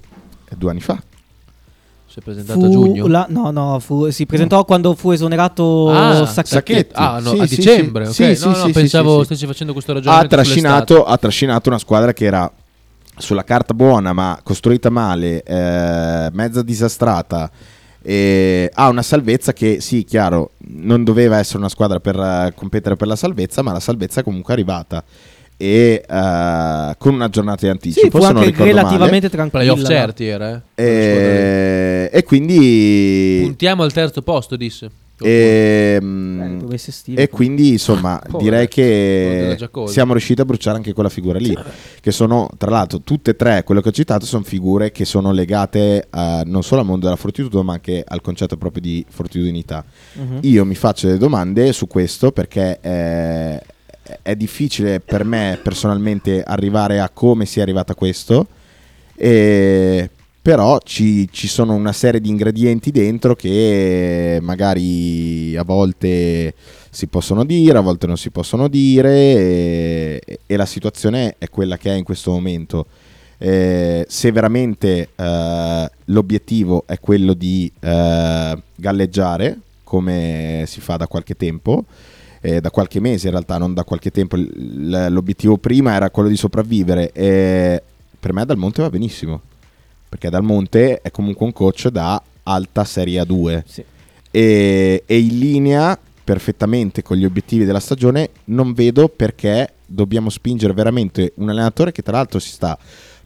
[0.57, 1.03] due anni fa
[2.15, 3.09] Si è presentato a giugno?
[3.09, 6.55] la- no, no, fu- si presentò quando fu esonerato Ah, Sacchetti.
[6.55, 6.93] Sacchetti.
[6.95, 8.23] Ah, no, Sì, a dicembre, sì.
[8.23, 8.37] ok.
[8.37, 9.25] Sì, no, no, sì, pensavo sì, sì.
[9.25, 12.49] stessi facendo questo ha ragionamento trascinato, ha trascinato una squadra che era
[13.17, 17.51] sulla carta buona ma costruita male, eh, mezza disastrata.
[18.01, 22.95] E ha una salvezza che sì, chiaro, non doveva essere una squadra per eh, competere
[22.95, 25.03] per la salvezza, ma la salvezza è comunque arrivata.
[25.65, 29.89] E eh, con una giornata di anticipo, Sì, fu anche relativamente Playoff tranquilla.
[29.89, 30.51] certi era, eh.
[30.51, 30.63] male.
[30.75, 34.91] E, e quindi Puntiamo al terzo posto, disse.
[35.23, 40.93] Ehm, Eh, dovesse stile, e quindi insomma Povero, direi che siamo riusciti a bruciare anche
[40.93, 41.57] quella figura lì
[42.01, 45.31] che sono tra l'altro tutte e tre quello che ho citato sono figure che sono
[45.31, 49.85] legate a- non solo al mondo della fortitudo ma anche al concetto proprio di fortitudinità
[50.15, 50.39] Mhm.
[50.43, 53.61] io mi faccio delle domande su questo perché eh,
[54.23, 58.47] è difficile per me personalmente arrivare a come sia arrivata a questo
[59.17, 60.11] e
[60.45, 66.53] però ci, ci sono una serie di ingredienti dentro che magari a volte
[66.91, 71.79] si possono dire, a volte non si possono dire e, e la situazione è quella
[71.79, 72.87] che è in questo momento.
[73.39, 81.37] Eh, se veramente eh, l'obiettivo è quello di eh, galleggiare, come si fa da qualche
[81.37, 81.87] tempo,
[82.45, 86.29] eh, da qualche mese in realtà, non da qualche tempo, l- l'obiettivo prima era quello
[86.29, 87.83] di sopravvivere e
[88.21, 89.41] per me Dal Monte va benissimo,
[90.11, 93.85] perché Dal Monte è comunque un coach da alta Serie A2 Sì.
[94.31, 100.75] e, e in linea perfettamente con gli obiettivi della stagione, non vedo perché dobbiamo spingere
[100.75, 102.77] veramente un allenatore che tra l'altro si sta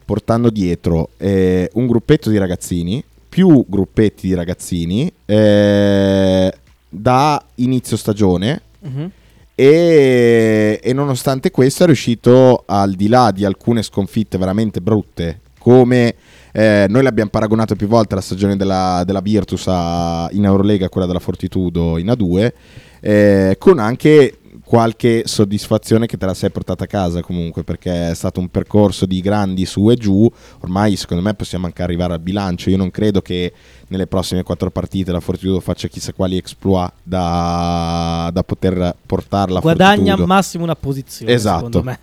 [0.04, 6.52] portando dietro eh, un gruppetto di ragazzini, più gruppetti di ragazzini, eh,
[6.88, 9.10] da inizio stagione Mhm.
[9.54, 16.14] e, e nonostante questo è riuscito al di là di alcune sconfitte veramente brutte come
[16.52, 21.06] eh, noi l'abbiamo paragonato più volte alla stagione della, della Virtus a- in Eurolega quella
[21.06, 22.52] della Fortitudo in A2
[23.00, 28.14] eh, con anche qualche soddisfazione che te la sei portata a casa comunque perché è
[28.14, 32.20] stato un percorso di grandi su e giù ormai secondo me possiamo anche arrivare al
[32.20, 33.50] bilancio io non credo che
[33.88, 39.62] nelle prossime quattro partite la Fortitudo faccia chissà quali exploit da, da poter portarla a
[39.62, 40.26] Guadagna Fortitudo.
[40.26, 41.56] massimo una posizione, Esatto.
[41.56, 41.98] secondo me.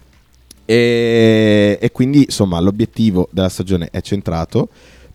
[0.65, 4.69] E, e quindi insomma l'obiettivo della stagione è centrato.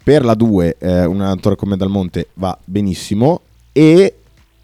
[0.04, 3.40] Per la 2 eh, un allenatore come Dal Monte va benissimo
[3.72, 4.19] e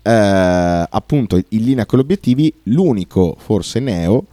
[0.06, 4.26] eh, appunto in linea con gli obiettivi l'unico forse neo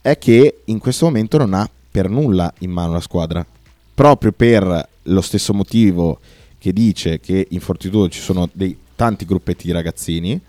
[0.00, 3.44] è che in questo momento non ha per nulla in mano la squadra.
[3.92, 6.20] Proprio per lo stesso motivo
[6.58, 10.40] che dice che in Fortitudo ci sono dei tanti gruppetti di ragazzini.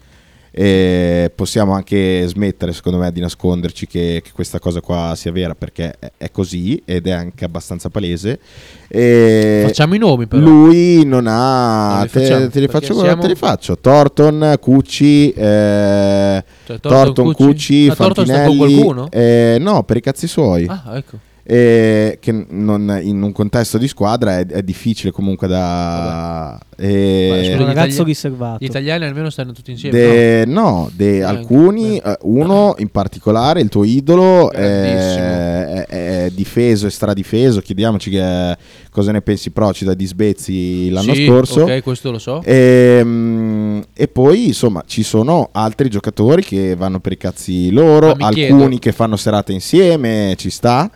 [0.52, 5.54] E possiamo anche smettere, secondo me, di nasconderci che, che questa cosa qua sia vera
[5.56, 8.40] perché è, così ed è anche abbastanza palese.
[8.88, 10.42] E Facciamo i nomi però.
[10.44, 11.98] lui non ha.
[11.98, 13.78] Non te, te li faccio, siamo- te li faccio.
[13.78, 18.74] Thornton, Cucci, eh, Cioè, Thornton, Cucci, Ah, Thornton sta con Fantinelli.
[18.74, 19.08] qualcuno?
[19.12, 20.66] eh, no, per i cazzi suoi.
[20.68, 21.18] Ah, ecco.
[21.50, 26.60] Eh, che non- in un contesto di squadra è, è difficile comunque da.
[26.76, 28.58] eh, un gli ragazzo riservato.
[28.60, 29.98] Gli italiani almeno stanno tutti insieme.
[29.98, 32.10] de- no, de- Eh, alcuni, eh.
[32.10, 35.24] eh, uno in particolare, il tuo idolo, Grandissimo.
[35.24, 37.62] è, è- è difeso e stradifeso.
[37.62, 38.58] Chiediamoci che-
[38.92, 41.62] cosa ne pensi Procida di Sbezzi l'anno Sì, scorso.
[41.64, 42.42] Ok, questo lo so.
[42.44, 48.34] Ehm, E, poi insomma ci sono altri giocatori che vanno per i cazzi loro, alcuni
[48.34, 50.90] chiedo- che fanno serate insieme, ci sta.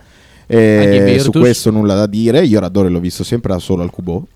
[0.56, 2.44] Eh, su questo nulla da dire.
[2.44, 4.26] Io Radore l'ho visto sempre da solo al Cubo.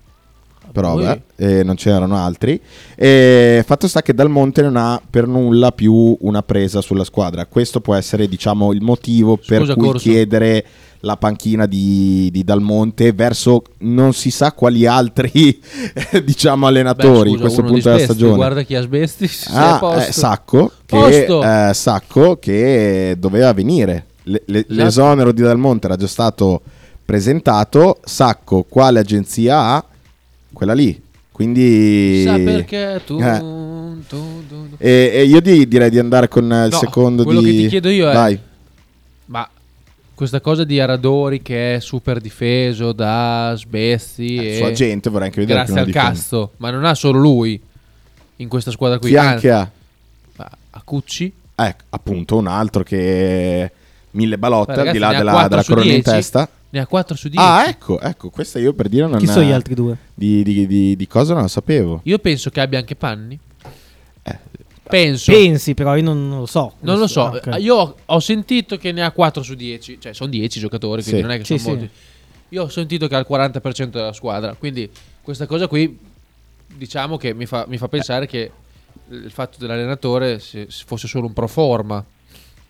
[0.71, 2.59] Però vabbè, eh, non c'erano altri.
[2.95, 7.45] E fatto sta che Dal Monte non ha per nulla più una presa sulla squadra.
[7.45, 10.09] Questo può essere, diciamo, il motivo per Scusa, cui Corso.
[10.09, 10.65] chiedere
[11.01, 15.31] la panchina di, di Dal Monte verso non si sa quali altri
[16.23, 18.35] diciamo Beh, allenatori in scusa, questo punto della stagione.
[18.35, 19.29] Guarda chi ha sbesti.
[19.49, 21.25] Ah, eh, Sacco, che,
[21.69, 24.06] eh, Sacco che doveva venire.
[24.27, 24.65] Le- le-.
[24.67, 26.61] L'esonero di Dal Monte era già stato
[27.05, 27.99] presentato.
[28.03, 29.85] Sacco, quale agenzia ha?
[30.53, 31.01] Quella lì.
[31.31, 32.23] Quindi...
[32.25, 33.37] Sa perché tu, Eh.
[33.39, 34.67] tu, tu, tu.
[34.79, 37.51] E, e io di- direi di andare con il No, secondo quello di...
[37.51, 38.39] che ti chiedo io è- Vai.
[39.25, 39.47] Ma
[40.15, 45.27] questa cosa di Aradori che è super difeso da Sbezzi Eh, e sua gente vorrei
[45.27, 46.09] anche vedere grazie al difende.
[46.15, 47.61] cazzo, ma non ha solo lui
[48.37, 49.09] in questa squadra qui.
[49.09, 49.69] Chi anche ha?
[50.37, 53.71] ma a Cucci Ecco, appunto, un altro che...
[54.17, 56.03] Mille balotte, Beh, al di là della, 4 della corona in 10.
[56.09, 56.49] testa.
[56.69, 57.43] ne ha 4 su 10.
[57.45, 59.19] Ah, ecco, ecco, questa io per dire non...
[59.19, 59.95] Chi sono gli altri due?
[60.13, 62.01] Di, di, di, di cosa non lo sapevo.
[62.03, 63.39] Io penso che abbia anche Panni.
[64.23, 64.37] Eh,
[64.89, 65.31] Penso.
[65.31, 66.73] Pensi, però io non, non lo so.
[66.79, 67.55] non lo so, Ah, ok.
[67.59, 71.21] io ho, ho sentito che ne ha 4 su 10, cioè sono 10 giocatori, quindi
[71.21, 71.25] Sì.
[71.27, 71.79] non è che Sì, sono sì.
[71.81, 71.89] molti.
[72.49, 74.89] Io ho sentito che ha il 40% della squadra, quindi
[75.21, 75.97] questa cosa qui
[76.73, 78.49] diciamo che mi fa, mi fa pensare che
[79.09, 82.03] il fatto dell'allenatore se fosse solo un pro forma,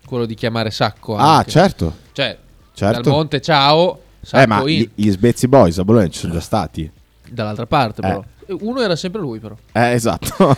[0.07, 1.15] quello di chiamare Sacco.
[1.17, 1.49] Ah, anche.
[1.51, 1.95] certo.
[2.13, 2.37] Cioè,
[2.73, 3.01] certo.
[3.01, 6.33] dal Monte ciao, Sacco Eh, ma in, gli, gli Sbezzi Boys a Bologna ci sono
[6.33, 6.89] già stati.
[7.29, 8.07] dall'altra parte Eh.
[8.07, 8.23] però.
[8.49, 9.55] E Uno era sempre lui però.
[9.73, 10.55] Eh, esatto.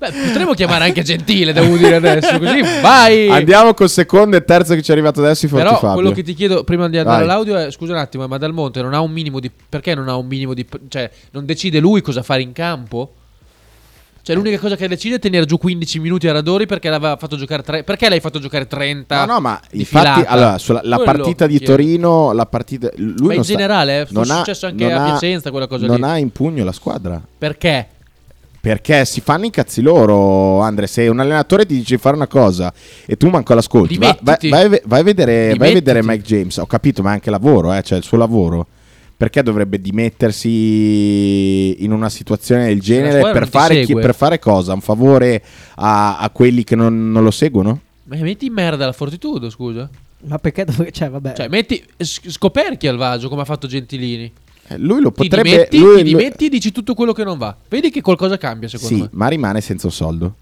[0.00, 3.28] Beh, potremmo chiamare anche Gentile, devo dire adesso, così vai!
[3.28, 5.92] Andiamo col secondo e terzo che ci è arrivato adesso, Però Fabio.
[5.92, 7.28] quello che ti chiedo prima di andare Vai.
[7.28, 10.08] all'audio è scusa un attimo, ma Dal Monte non ha un minimo di perché non
[10.08, 13.12] ha un minimo di cioè non decide lui cosa fare in campo?
[14.30, 17.36] Cioè l'unica cosa che decide è tenere giù 15 minuti a Radori perché l'aveva fatto
[17.36, 19.24] giocare 3 perché l'hai fatto giocare 30?
[19.24, 21.72] No, no, ma infatti, allora, sulla, la Quello partita di chiedo.
[21.72, 22.90] Torino, la partita...
[22.96, 25.50] Lui Ma in non sta- generale, eh, non ha- successo anche non a ha- Piacenza
[25.50, 26.02] quella cosa Non lì.
[26.04, 27.20] ha in pugno la squadra.
[27.38, 27.88] Perché?
[28.60, 30.86] Perché si fanno i cazzi loro, Andre.
[30.86, 32.72] Se un allenatore ti dice di fare una cosa
[33.06, 36.22] e tu manco l'ascolti, va- vai, vai ve- vai a vedere, vai a vedere Mike
[36.22, 36.58] James.
[36.58, 38.66] Ho capito, ma è anche lavoro, eh, cioè il suo lavoro.
[39.20, 44.72] Perché dovrebbe dimettersi in una situazione del genere per ti fare, chi- per fare cosa?
[44.72, 45.42] Un favore
[45.76, 47.80] a, a quelli che non, non lo seguono?
[48.04, 49.88] Ma metti in merda la Fortitudo, scusa.
[50.26, 50.90] Ma perché dovrebbe...
[50.92, 51.34] Cioè, vabbè.
[51.34, 54.32] Cioè, metti scoperchi al vaso come ha fatto Gentilini.
[54.68, 55.50] Eh, lui lo Ti potrebbe.
[55.50, 57.54] dimetti, lui- ti lui- dimetti e dici tutto quello che non va.
[57.68, 59.08] Vedi che qualcosa cambia, secondo Sì, me.
[59.12, 60.34] ma rimane senza un soldo.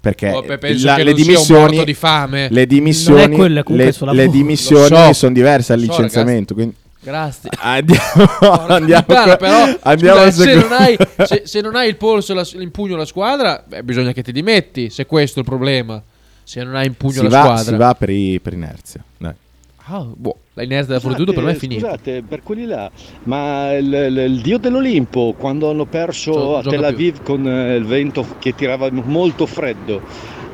[0.00, 2.48] Perché Oh, beh, penso la- che le non sia un dimissioni, morto di fame.
[2.50, 3.64] le dimissioni, le,
[4.12, 6.54] le dimissioni sono diverse al so, licenziamento.
[6.54, 7.50] quindi Grazie.
[7.60, 8.00] andiamo,
[8.66, 11.96] andiamo, puttana, co- però, andiamo scusa, al se, non hai, se, se non hai il
[11.96, 14.88] polso, la- in pugno la squadra, beh, bisogna che ti dimetti.
[14.90, 16.02] Se questo è il problema.
[16.42, 17.62] Se non hai in pugno si, la va, squadra.
[17.64, 19.04] si va per, i- per inerzia.
[19.18, 19.32] Dai.
[19.86, 21.88] Ah, boh, la inerzia della Fortitudo per me è finita.
[21.88, 22.90] Scusate, per quelli là,
[23.24, 27.46] ma il, il- il dio dell'Olimpo, quando hanno perso Gio- a gioca Tel Aviv con
[27.46, 30.00] eh, il vento che tirava molto freddo,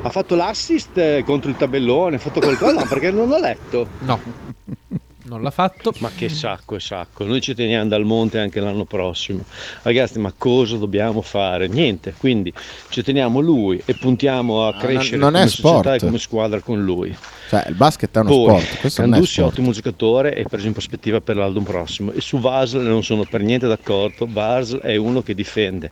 [0.01, 2.73] ha fatto l'assist eh, contro il tabellone, ha fatto qualcosa?
[2.81, 3.87] No, perché non ho letto.
[3.99, 4.19] No,
[5.31, 5.93] non l'ha fatto.
[5.99, 9.45] Ma che sacco e sacco, noi ci teniamo dal monte anche l'anno prossimo.
[9.81, 11.67] Ragazzi, ma cosa dobbiamo fare?
[11.69, 12.53] Niente, quindi
[12.89, 15.95] ci teniamo lui e puntiamo a Ah, crescere non è come società sport.
[15.95, 17.15] e come squadra con lui.
[17.49, 18.79] Cioè, il basket è uno Poi, sport.
[18.79, 19.57] Questo non è Candussi è sport.
[19.57, 22.11] ottimo giocatore e preso in prospettiva per l'anno prossimo.
[22.11, 24.27] E su Vasl non sono per niente d'accordo.
[24.29, 25.91] Vasl è uno che difende,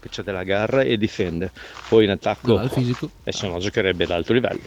[0.00, 1.50] che c'ha della garra e difende.
[1.88, 2.70] Poi in attacco, No,
[3.24, 4.60] e se no giocherebbe ad alto livello.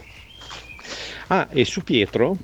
[1.28, 2.36] Ah, e su Pietro,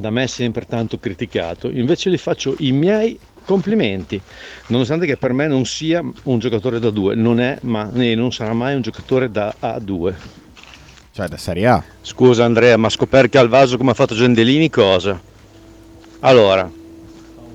[0.00, 4.20] da me sempre tanto criticato, invece gli faccio i miei complimenti,
[4.68, 8.32] nonostante che per me non sia un giocatore da due, non è, ma né non
[8.32, 10.14] sarà mai un giocatore da A2.
[11.12, 11.84] Cioè, da Serie A.
[12.00, 15.20] Scusa Andrea, ma scoperchi al vaso come ha fatto Gendelini cosa?
[16.20, 16.70] Allora,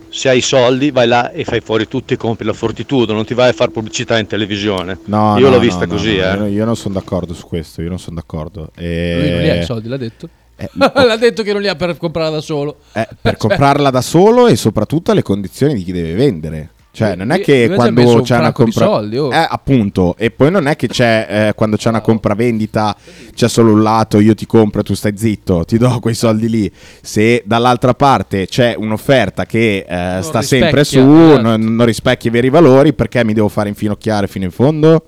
[0.10, 3.26] se hai i soldi vai là e fai fuori tutti e compri la Fortitudo, non
[3.26, 5.00] ti vai a fare pubblicità in televisione.
[5.06, 6.52] No, Io no, l'ho vista no, così, no, eh.
[6.52, 7.82] Io, non sono d'accordo su questo.
[7.82, 8.72] Io non sono d'accordo.
[8.76, 10.30] E- Lui non li ha i soldi, l'ha detto.
[10.58, 12.78] Eh, l'ha detto che non li ha per comprarla da solo.
[12.94, 16.70] eh, per comprarla da solo e soprattutto alle condizioni di chi deve vendere.
[16.96, 18.86] Cioè, non è che quando messo un c'è una compra.
[18.86, 19.30] soldi, oh.
[19.30, 20.16] Eh, appunto.
[20.18, 22.96] E poi non è che c'è eh, quando c'è una compravendita,
[23.34, 26.72] c'è solo un lato, io ti compro, tu stai zitto, ti do quei soldi lì.
[27.02, 31.42] Se dall'altra parte c'è un'offerta che eh, sta sempre su, esatto.
[31.42, 35.06] non, non rispecchia i veri valori, perché mi devo fare infinocchiare fino in fondo?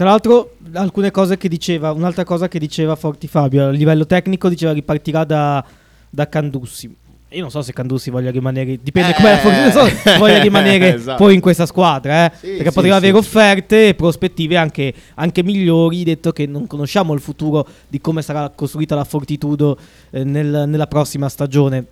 [0.00, 4.48] Tra l'altro, alcune cose che diceva, un'altra cosa che diceva Forti Fabio, a livello tecnico
[4.48, 5.62] diceva ripartirà da,
[6.08, 6.96] da Candussi.
[7.28, 10.94] Io non so se Candussi voglia rimanere, dipende Eh, com'è la non so voglia rimanere
[10.94, 11.22] esatto.
[11.22, 13.00] poi in questa squadra, eh, Sì, perché sì, poteva sì.
[13.04, 18.22] avere offerte e prospettive anche, anche migliori, detto che non conosciamo il futuro di come
[18.22, 19.76] sarà costruita la Fortitudo
[20.12, 21.84] eh, nel- nella prossima stagione.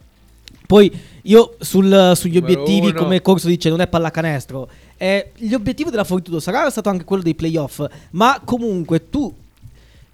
[0.66, 0.90] Poi
[1.24, 2.98] io sul- sugli Numero obiettivi, uno.
[3.02, 4.68] come Corso dice, non è pallacanestro.
[4.98, 9.32] Eh, l'obiettivo della Fortitudo sarà stato anche quello dei playoff, ma comunque tu...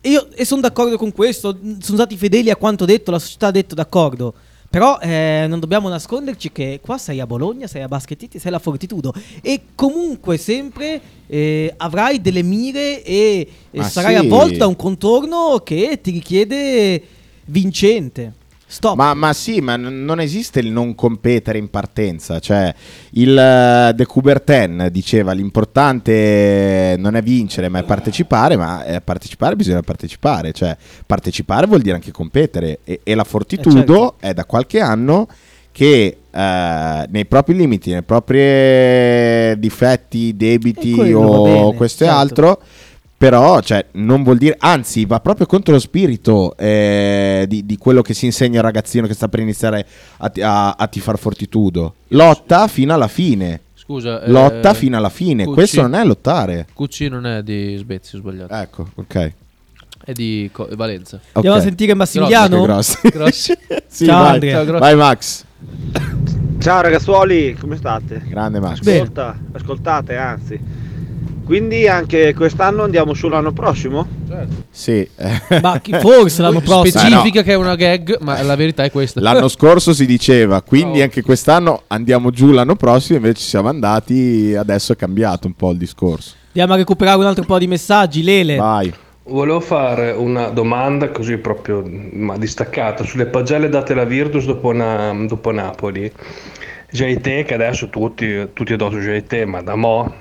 [0.01, 3.47] E io e sono d'accordo con questo, sono stati fedeli a quanto detto, la società
[3.47, 4.35] ha detto d'accordo.
[4.69, 8.59] Però eh, non dobbiamo nasconderci che qua sei a Bologna, sei a Baschettiti, sei alla
[8.59, 14.25] Fortitudo e comunque sempre eh, avrai delle mire e, e Ma sarai sì.
[14.25, 17.01] avvolto da un contorno che ti richiede
[17.45, 18.33] vincente.
[18.67, 18.97] Stop.
[18.97, 22.41] Ma, ma sì, ma n- non esiste il non competere in partenza.
[22.41, 22.75] Cioè,
[23.11, 28.57] il eh, De Coubertin diceva l'importante non è vincere, ma è partecipare.
[28.57, 30.53] Ma eh, partecipare bisogna partecipare.
[30.53, 32.81] Cioè, partecipare vuol dire anche competere.
[32.85, 34.15] E, e la Fortitudo Eh, certo.
[34.19, 35.29] è da qualche anno
[35.71, 42.21] che eh, nei propri limiti, nei propri difetti, debiti o questo e certo.
[42.21, 42.61] altro.
[43.17, 48.03] Però, cioè, non vuol dire, anzi, va proprio contro lo spirito eh, di, di quello
[48.03, 49.87] che si insegna al ragazzino che sta per iniziare
[50.19, 51.95] a, ti- a, a tifar fortitudo.
[52.09, 53.61] Lotta fino alla fine.
[53.75, 54.23] Scusa.
[54.23, 55.45] eh, Lotta fino alla fine.
[55.45, 56.67] Cucci- Questo non è lottare.
[56.75, 58.53] Cucci non è di Svezia, ho sbagliato.
[58.55, 59.33] Ecco, ok.
[60.05, 61.19] È di Co- Valenza.
[61.33, 61.63] Andiamo Ok.
[61.63, 62.57] a sentire Massimiliano.
[62.59, 62.99] Che grossi.
[63.09, 63.53] Grossi.
[63.87, 64.33] Sì, Ciao, vai.
[64.35, 64.55] Andrea.
[64.57, 64.81] Ciao, grossi.
[64.81, 65.45] Vai Max.
[66.59, 68.23] Ciao ragazzuoli, come state?
[68.27, 68.81] Grande Max.
[68.87, 70.83] Ascolta, ascoltate anzi.
[71.45, 74.07] Quindi anche quest'anno andiamo su l'anno prossimo?
[74.71, 75.07] Sì.
[75.17, 76.99] eh, Ma chi- forse l'anno prossimo.
[77.05, 79.21] Specifica che è una gag, ma la verità è questa.
[79.21, 81.03] L'anno scorso si diceva, quindi Bravo.
[81.05, 85.71] anche quest'anno andiamo giù l'anno prossimo, invece ci siamo andati, adesso è cambiato un po'
[85.71, 86.35] il discorso.
[86.49, 88.23] Andiamo a recuperare un altro po' di messaggi.
[88.23, 88.57] Lele.
[88.57, 88.93] Vai.
[89.27, 95.15] Volevo fare una domanda così proprio ma distaccata sulle pagelle date alla Virtus dopo, Na-
[95.27, 96.11] dopo Napoli.
[96.91, 100.15] JT, che adesso tutti, tutti addosso JT, ma da mo'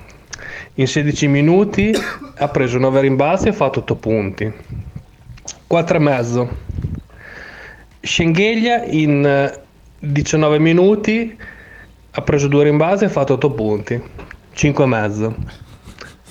[0.74, 1.94] in 16 minuti
[2.36, 4.52] ha preso 9 rimbalzi e ha fatto 8 punti.
[5.66, 6.48] 4 e mezzo.
[8.00, 9.60] Schengelia in eh,
[9.98, 11.36] 19 minuti
[12.10, 14.02] ha preso 2 rimbalzi e ha fatto 8 punti.
[14.52, 15.34] 5 e mezzo.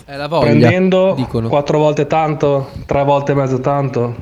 [0.05, 0.49] È la voglia.
[0.49, 1.47] Prendendo dicono.
[1.47, 4.15] 4 volte tanto, 3 volte e mezzo tanto.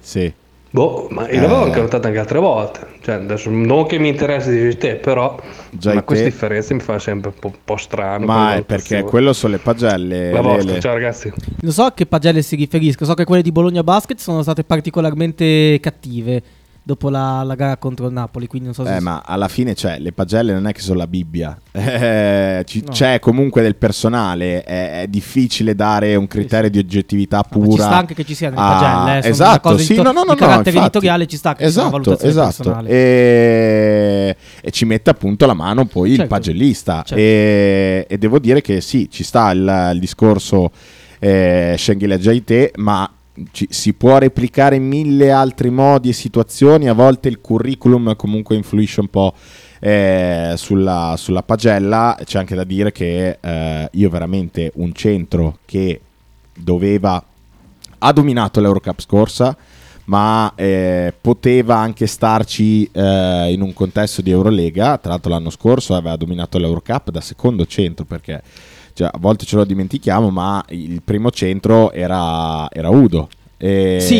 [0.00, 0.32] Sì.
[0.72, 1.40] Boh, ma io Eh.
[1.40, 2.86] l'avevo anche notato anche altre volte.
[3.02, 5.36] Cioè, adesso non che mi interessi di te, però
[5.70, 8.24] Già ma te- queste differenze mi fa sempre un po', un po' strano.
[8.26, 9.02] Ma è perché valutazioni.
[9.02, 10.30] quello sono le pagelle.
[10.30, 10.80] La vostra, Lele.
[10.80, 11.32] ciao ragazzi.
[11.62, 13.04] Non so a che pagelle si riferisca.
[13.04, 16.42] So che quelle di Bologna Basket sono state particolarmente cattive
[16.90, 18.46] dopo la, la gara contro il Napoli.
[18.46, 18.96] Quindi non so se.
[18.96, 22.82] Eh, ma alla fine cioè, le pagelle non è che sono la Bibbia, Eh, ci-
[22.84, 22.90] No.
[22.92, 27.70] c'è comunque del personale, è, è difficile dare un criterio di oggettivà Ma pura.
[27.70, 29.18] ci sta anche che ci sia nelle a- pagelle.
[29.18, 32.18] eh, sono esatto, sì, to- no, no, no, carattere no, editoriale ci sta che Esatto,
[32.18, 32.84] esatto.
[32.86, 34.36] E...
[34.60, 36.34] e ci mette appunto la mano poi il Certo.
[36.34, 37.02] pagellista.
[37.04, 37.14] Certo.
[37.22, 38.06] E...
[38.08, 40.70] e devo dire che sì, ci sta il, il discorso
[41.18, 43.08] eh, Schengelia Jaite, ma
[43.52, 46.88] ci- si può replicare in mille altri modi e situazioni.
[46.88, 49.34] A volte il curriculum comunque influisce un po'.
[49.80, 56.00] eh, sulla, sulla pagella c'è anche da dire che eh, io veramente un centro che
[56.54, 57.24] doveva
[58.02, 59.56] ha dominato l'Eurocup scorsa
[60.04, 65.94] ma eh, poteva anche starci eh, in un contesto di Eurolega tra l'altro l'anno scorso
[65.94, 68.42] aveva dominato l'Eurocup da secondo centro perché
[69.00, 74.16] cioè, a volte ce lo dimentichiamo ma il primo centro era, era Udo E- Sì,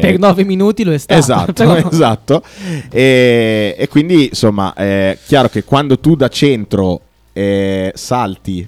[0.00, 1.18] per nove minuti lo è stato.
[1.18, 2.42] Esatto, però- esatto.
[2.90, 7.00] E, e quindi insomma è chiaro che quando tu da centro
[7.32, 8.66] eh, salti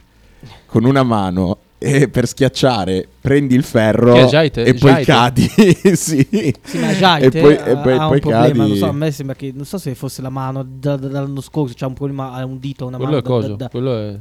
[0.67, 4.65] con una mano e per schiacciare prendi il ferro Jaite?
[4.65, 5.05] e poi Jaite?
[5.05, 5.47] cadi,
[5.95, 6.27] sì.
[6.63, 8.93] Sì, ma Jaite e poi, ha, e poi, ha poi un problema, non so, a
[8.93, 11.93] me sembra che non so se fosse la mano da- da- dall'anno scorso, c'ha un
[11.93, 13.49] problema, ha un dito, una Quello mano è coso.
[13.49, 14.17] da- da- Quello è.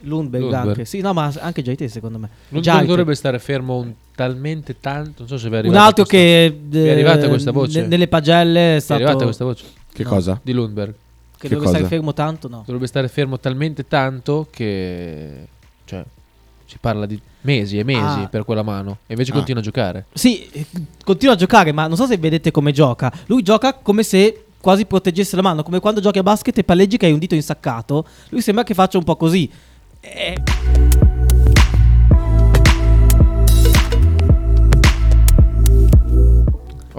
[0.00, 0.68] Lundberg, Lundberg.
[0.68, 0.84] anche.
[0.84, 2.28] Sì, no, ma anche Jaite secondo me.
[2.48, 2.86] Non Jaite.
[2.86, 5.12] dovrebbe stare fermo un- talmente tanto.
[5.20, 6.24] Non so se vi è Un arrivata altro questa-
[6.70, 7.80] che è arrivata questa eh, voce?
[7.82, 10.08] ne- nelle pagelle è È stato arrivata questa voce Che No.
[10.08, 10.40] cosa?
[10.42, 10.92] di Lundberg.
[10.92, 11.94] Che, Che dovrebbe stare cosa?
[11.94, 12.62] fermo tanto, no.
[12.66, 15.46] Dovrebbe stare fermo talmente tanto che...
[15.84, 16.04] Cioè,
[16.66, 18.28] si parla di mesi e mesi Ah.
[18.28, 18.98] per quella mano.
[19.06, 19.34] E invece Ah.
[19.34, 20.04] continua a giocare.
[20.12, 20.48] Sì,
[21.04, 23.12] continua a giocare, ma non so se vedete come gioca.
[23.26, 26.96] Lui gioca come se quasi proteggesse la mano, come quando giochi a basket e palleggi
[26.96, 28.04] che hai un dito insaccato.
[28.30, 29.48] Lui sembra che faccia un po' così.
[30.02, 30.34] Eh,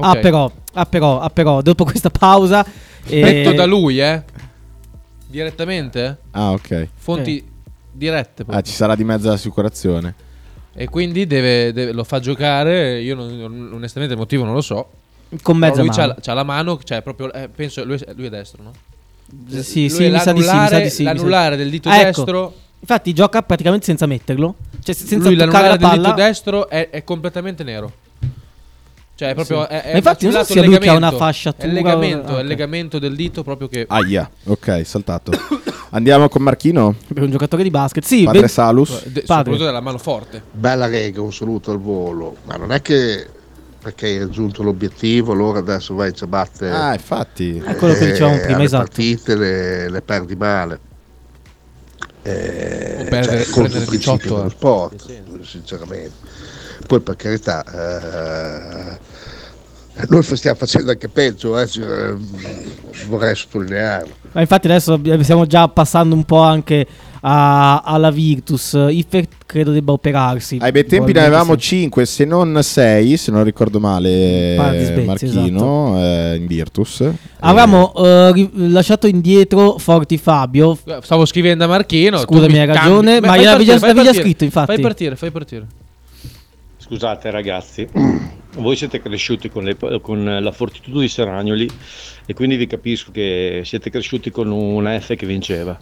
[0.01, 0.19] Ah, Ok.
[0.19, 2.65] però, ah, però, ah, però, dopo questa pausa.
[3.05, 4.23] eh, Detto da lui, eh.
[5.27, 6.17] Direttamente?
[6.31, 6.87] Ah, ok.
[6.95, 7.45] Fonti
[7.91, 8.41] dirette.
[8.43, 8.61] Ah, proprio.
[8.63, 10.13] ci sarà di mezzo l'assicurazione.
[10.73, 13.01] E quindi deve- deve- lo fa giocare.
[13.01, 14.89] Io non- onestamente il motivo non lo so.
[15.41, 16.13] Con mezza lui mano.
[16.13, 17.31] c'ha, c'ha la mano, cioè proprio.
[17.33, 18.71] eh, penso lui, lui è destro, no?
[19.61, 21.01] Sì, Lui sì, mi sa di sì, mi sa di sì.
[21.03, 22.53] mi sa di- L'anulare del dito Ah, ecco.
[22.79, 24.55] Infatti gioca praticamente senza metterlo.
[24.83, 26.11] Cioè se- senza lui toccare la dito palla.
[26.13, 27.91] destro è, è completamente nero.
[29.15, 29.63] Cioè, è proprio.
[29.63, 29.67] Sì.
[29.73, 32.31] È, è infatti non so se il lui che ha una fasciatura È il legamento,
[32.31, 33.85] o- è il legamento del dito proprio che.
[33.87, 35.31] Aia, ok, saltato.
[35.91, 36.95] Andiamo con Marchino.
[37.13, 38.05] Per un giocatore di basket.
[38.05, 38.89] Sì, Padre ben- Salus.
[39.07, 39.25] de- Padre.
[39.25, 40.41] soprattutto della mano forte.
[40.51, 43.27] Bella rega, un saluto al volo, ma non è che
[43.81, 46.69] perché hai raggiunto l'obiettivo, allora adesso vai in ciabatte.
[46.69, 47.57] Ah, infatti.
[47.57, 48.83] È quello che dicevamo prima, alle esatto.
[48.83, 50.79] partite le, le perdi male.
[52.21, 54.49] Eh, O perdere- cioè, contro il principio 18, dello eh.
[54.49, 55.05] sport,
[55.43, 56.11] sinceramente.
[56.85, 58.99] Poi per carità, eh,
[60.07, 62.13] noi stiamo facendo anche peggio, eh, cioè,
[63.07, 64.13] vorrei sottolinearlo.
[64.31, 66.85] Ma infatti adesso stiamo già passando un po' anche
[67.21, 68.73] a- alla Virtus.
[68.89, 70.57] Ife credo debba operarsi.
[70.61, 71.59] Ai bei tempi ne avevamo sì.
[71.59, 77.03] 5, se non 6, se non ricordo male, Svezia, Marchino eh, in Virtus.
[77.39, 80.77] Avevamo eh, ri- lasciato indietro Forti Fabio.
[81.01, 82.17] Stavo scrivendo a Marchino.
[82.19, 84.73] Scusami, mi hai cambi- ragione, Beh, ma fai l'avevi già- partire, già scritto, infatti.
[84.73, 85.65] Fai partire, fai partire.
[86.77, 87.87] Scusate ragazzi,
[88.57, 91.69] voi siete cresciuti con, le- con la fortitudo di Seragnoli
[92.25, 95.77] e quindi vi capisco che siete cresciuti con una F che vinceva.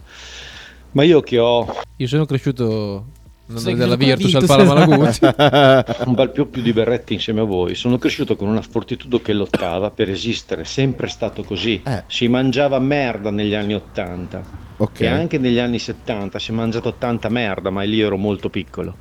[0.92, 1.66] Ma io che ho
[1.96, 3.06] Io sono cresciuto
[3.48, 6.04] della Virtus al la Virtus, Palamalaguti.
[6.06, 9.32] un bel più, più di berretti insieme a voi, sono cresciuto con una fortitudo che
[9.32, 11.80] lottava per esistere, sempre stato così.
[11.84, 12.04] Eh.
[12.06, 15.00] Si mangiava merda negli anni 80 Ok.
[15.00, 18.96] e anche negli anni 70 si è mangiato tanta merda, ma lì ero molto piccolo.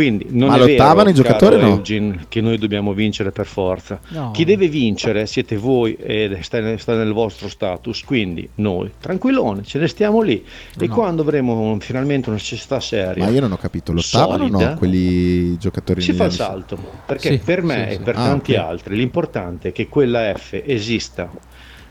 [0.00, 1.68] Quindi non Ma è lottavano vero, i giocatori no?
[1.68, 4.00] Eugene, che noi dobbiamo vincere per forza.
[4.08, 4.30] No.
[4.30, 9.78] Chi deve vincere siete voi ed sta, sta nel vostro status, quindi noi, tranquillone, ce
[9.78, 10.42] ne stiamo lì.
[10.78, 10.94] E No.
[10.94, 14.70] quando avremo finalmente una società seria, Ma io non ho capito, lottavano o Solida.
[14.70, 16.78] no quelli giocatori si fa il salto.
[17.04, 18.00] Perché Sì, per me sì, e sì.
[18.00, 18.58] per Ah, tanti ok.
[18.58, 21.30] altri l'importante è che quella F esista.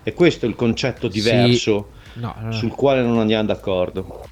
[0.01, 2.51] E questo è il concetto diverso No, no, no.
[2.53, 4.25] sul quale non andiamo d'accordo.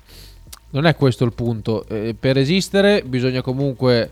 [0.70, 1.86] Non è questo il punto.
[1.88, 4.12] Eh, per esistere bisogna comunque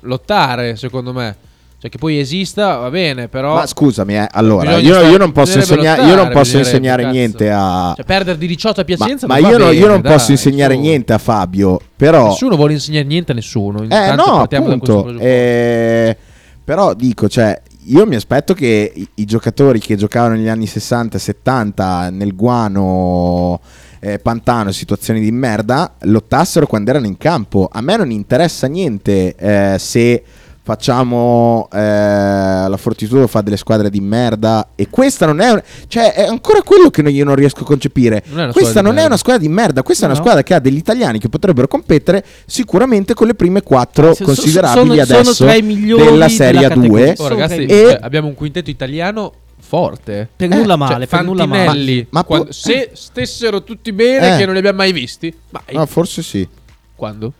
[0.00, 1.36] lottare, secondo me.
[1.80, 3.54] Cioè che poi esista, va bene, però...
[3.54, 7.08] Ma scusami, eh, allora, io, stare- io non posso, insegna- io non lottare, posso insegnare
[7.08, 7.92] niente a...
[7.94, 10.12] Cioè, perdere di 18 a Ma, Piacenza ma va io, no- io bene, non dai,
[10.12, 10.80] posso insegnare su.
[10.80, 12.30] niente a Fabio, però...
[12.30, 13.82] Nessuno vuole insegnare niente a nessuno.
[13.82, 15.08] Eh no, appunto.
[15.20, 16.16] eh,
[16.64, 22.12] però dico, cioè, io mi aspetto che i, i giocatori che giocavano negli anni 60-70
[22.12, 23.60] nel guano,
[24.00, 27.68] eh, pantano, situazioni di merda, lottassero quando erano in campo.
[27.70, 30.22] A me non interessa niente eh, se
[30.62, 36.12] facciamo eh, la Fortitudo fa delle squadre di merda e questa non è un- cioè
[36.12, 39.40] è ancora quello che io non riesco a concepire Non questa non è una squadra
[39.40, 40.20] di merda questa è una No.
[40.22, 45.02] squadra che ha degli italiani che potrebbero competere sicuramente con le prime quattro so- considerabili
[45.06, 46.88] sono- sono adesso migliori della Serie categoria.
[46.90, 49.32] 2 Oh, Sono ragazzi, E- abbiamo un quintetto italiano
[49.68, 50.26] forte.
[50.34, 51.64] Per Eh, nulla Cioè, male, per nulla male.
[51.66, 54.38] Fantinelli, Ma- ma quando- pu- se stessero tutti bene, Eh.
[54.38, 55.32] che non li abbiamo mai visti.
[55.50, 56.48] Ma no, forse sì
[56.96, 57.32] quando?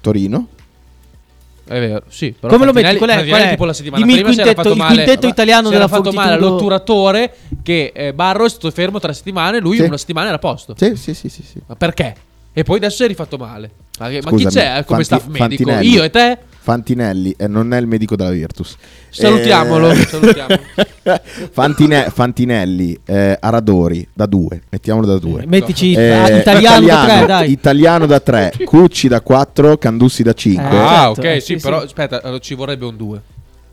[0.00, 0.46] Torino
[1.66, 2.34] È vero, sì.
[2.38, 2.96] Però Come lo metti?
[2.96, 3.50] Qual è- qual è?
[3.50, 5.96] tipo la settimana Dimmi il prima era quintetto- il male- quintetto italiano si era della
[5.96, 9.82] fatto male all'otturatore che eh, Barro è stato fermo tre settimane, lui Sì.
[9.82, 10.74] una settimana era a posto.
[10.76, 11.60] sì sì sì sì, sì.
[11.66, 12.14] Ma perché?
[12.52, 13.70] E poi adesso si è rifatto male.
[14.00, 15.62] Ma, ma chi Scusami, c'è come Fanti- staff medico?
[15.70, 15.88] Fantinelli.
[15.94, 16.38] Io e te?
[16.62, 18.76] Fantinelli eh, non è il medico della Virtus
[19.08, 20.60] Salutiamolo, Eh, salutiamolo.
[21.52, 27.26] Fantine- Fantinelli eh, Aradori da due mettiamolo da due Mettici Eh, ah, italiano, da tre,
[27.26, 27.50] dai.
[27.50, 30.78] italiano da 3 Cucci da 4 Candussi da 5 Eh.
[30.78, 33.20] ah, certo, ok, eh, sì, sì, però aspetta, ci vorrebbe un 2.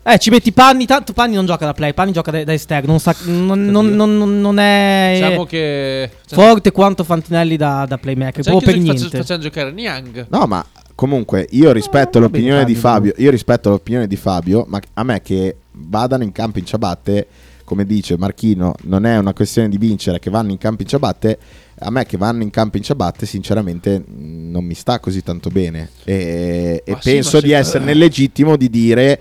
[0.02, 2.88] Eh, ci metti Panni, tanto Panni non gioca da play, Panni gioca da, da esterno,
[2.92, 7.98] non, sa- non, non- non- non- non è Diciamo che forte quanto Fantinelli da, da
[7.98, 9.18] playmaker, proprio per niente.
[9.18, 10.26] facciamo giocare Niang.
[10.30, 10.64] No, ma
[10.98, 13.12] comunque io rispetto va l'opinione di Fabio.
[13.18, 17.24] Io rispetto l'opinione di Fabio, ma a me che vadano in campo in ciabatte,
[17.62, 21.38] come dice Marchino, non è una questione di vincere che vanno in campo in ciabatte.
[21.78, 25.50] A me che vanno in campo in ciabatte, sinceramente, mh, non mi sta così tanto
[25.50, 25.90] bene.
[26.02, 27.54] E, e sì, penso ma di sì.
[27.54, 29.20] essere nel legittimo di dire.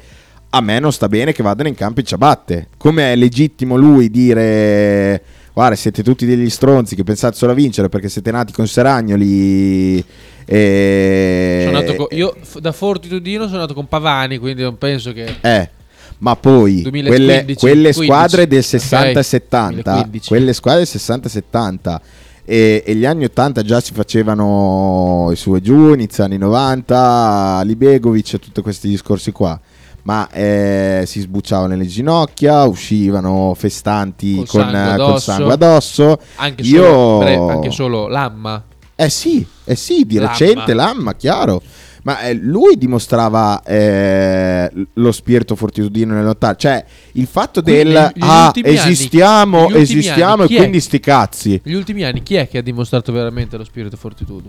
[0.50, 2.70] A me non sta bene che vadano in campo in ciabatte.
[2.78, 5.22] Come è legittimo lui dire
[5.58, 10.06] guarda, siete tutti degli stronzi che pensate solo a vincere perché siete nati con Seragnoli.
[10.46, 11.62] E...
[11.66, 15.38] Sono nato co- io da Fortitudino sono nato con Pavani, quindi non penso che...
[15.42, 15.70] Eh,
[16.20, 20.28] ma poi 2015, quelle, quelle 15, squadre del ok, 60 e 70, 2015.
[20.28, 22.02] quelle squadre del 60 e 70
[22.46, 27.62] e, e gli anni 80 già si facevano i su e giù, inizio anni 90,
[27.66, 29.60] Libegovic e tutti questi discorsi qua.
[30.08, 35.20] Ma eh, si sbucciavano le ginocchia, uscivano festanti Col con, sangue col addosso.
[35.20, 36.20] sangue addosso.
[36.36, 36.84] Anche Io...
[36.86, 38.64] solo, bre- anche solo Lamma.
[38.96, 40.30] Eh sì, eh sì, di Lamma.
[40.32, 41.62] recente Lamma, chiaro.
[42.04, 46.56] Ma eh, lui dimostrava eh, lo spirito fortitudino nell'80.
[46.56, 51.00] Cioè, il fatto Quindi del negli ah, ultimi anni- esistiamo, esistiamo anni e quindi sti
[51.02, 51.62] cazzi.
[51.66, 54.48] Negli ultimi anni chi è che ha dimostrato veramente lo spirito fortitudo?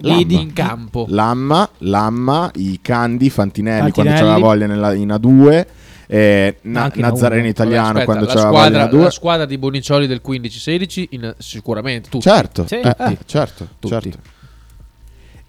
[0.00, 1.06] Lì in campo.
[1.08, 3.92] Lamma, Lamma, i Candi, Fantinelli, Fantinelli.
[3.92, 5.66] quando c'aveva voglia nella, in A2,
[6.06, 7.08] eh, Na- Anche in A1.
[7.08, 9.02] Nazareno italiano Vabbè, aspetta, quando la voglia squadra, in A2.
[9.02, 12.22] la squadra di Boniccioli del 15-16 in- sicuramente tutti.
[12.28, 13.18] Certo, Sì, eh, eh.
[13.26, 13.92] certo, Tutti.
[13.92, 14.18] certo.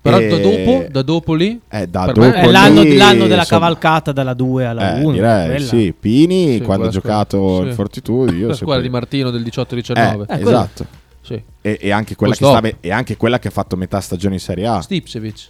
[0.02, 3.28] Però E- da dopo, da dopo lì Eh, da dopo me È l'anno, lì, l'anno
[3.28, 5.12] della insomma, cavalcata dalla 2 alla eh, 1.
[5.12, 5.66] direi, quella.
[5.66, 7.68] sì, Pini Sì, quando ha giocato sì.
[7.68, 10.22] il Fortitudo la squadra di Martino del Eh, 18-19.
[10.22, 10.40] Eh, quella.
[10.40, 10.86] esatto.
[11.36, 11.44] Sì.
[11.62, 14.36] E, e anche quella che Poi stava, e anche quella che ha fatto metà stagione
[14.36, 14.82] in Serie A.
[14.82, 15.48] Stipsevic.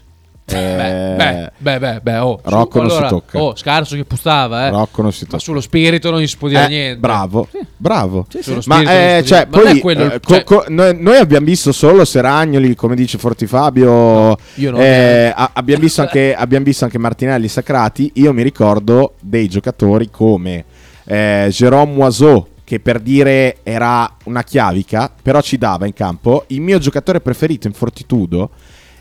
[0.52, 3.40] Eh, Beh, beh, beh, beh, oh, su- Rocco non si allora, tocca.
[3.40, 4.70] Oh, scarso che pustava, eh.
[4.72, 5.44] Rocco non si Ma tocca.
[5.44, 7.00] sullo spirito non gli si può dire Eh, niente.
[7.00, 8.26] Bravo, bravo.
[8.42, 11.00] Sullo Ma non eh, si cioè, ma non poi quello eh, co- cioè- co- noi,
[11.00, 14.36] noi abbiamo visto solo Seragnoli, come dice Forti Fabio.
[14.56, 18.10] io no, eh, a- abbiamo, visto anche, abbiamo visto anche Martinelli Sacrati.
[18.16, 20.66] Io mi ricordo dei giocatori come
[21.06, 26.44] eh, Jérôme Moiseau, che per dire era una chiavica, però ci dava in campo.
[26.50, 28.52] Il mio giocatore preferito in Fortitudo.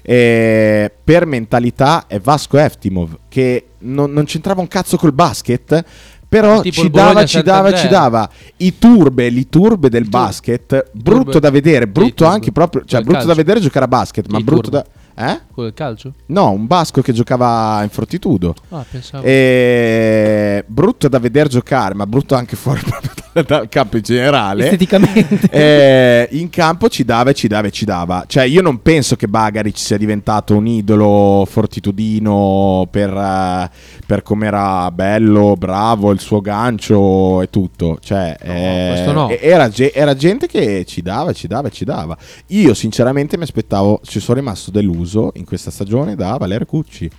[0.00, 5.84] eh, per mentalità è Vasco Eftimov che non, non c'entrava un cazzo col basket
[6.26, 10.90] però ci il dava, ci dava, ci dava i turbe, li turbe del I basket,
[10.92, 11.40] brutto turbe.
[11.40, 12.32] da vedere, Sì, brutto turbe.
[12.32, 13.36] anche proprio, cioè brutto da calcio.
[13.42, 14.86] vedere giocare a basket, ma Il brutto turbo.
[15.14, 15.32] da...
[15.32, 15.40] Eh?
[15.52, 16.12] Quello del calcio?
[16.26, 18.54] No, un basco che giocava in Fortitudo.
[18.68, 19.24] Ah, pensavo.
[19.26, 20.64] E...
[20.66, 23.10] Brutto da vedere giocare, ma brutto anche fuori proprio
[23.46, 24.64] dal- campo in generale.
[24.64, 25.48] Esteticamente.
[25.50, 28.24] Eh, in campo ci dava e ci dava e ci dava.
[28.26, 33.70] Cioè, io non penso che Bagaric sia diventato un idolo fortitudino per, eh,
[34.06, 37.98] per come era bello, bravo, il suo gancio e tutto.
[38.00, 39.28] Cioè, eh, questo no.
[39.30, 42.16] Era, era gente che ci dava, ci dava, ci dava.
[42.48, 47.10] Io, sinceramente, mi aspettavo, ci sono rimasto deluso in questa stagione da Valerio Cucci.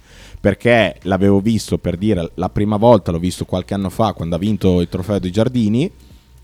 [0.41, 4.39] Perché l'avevo visto per dire la prima volta, l'ho visto qualche anno fa quando ha
[4.39, 5.91] vinto il trofeo dei giardini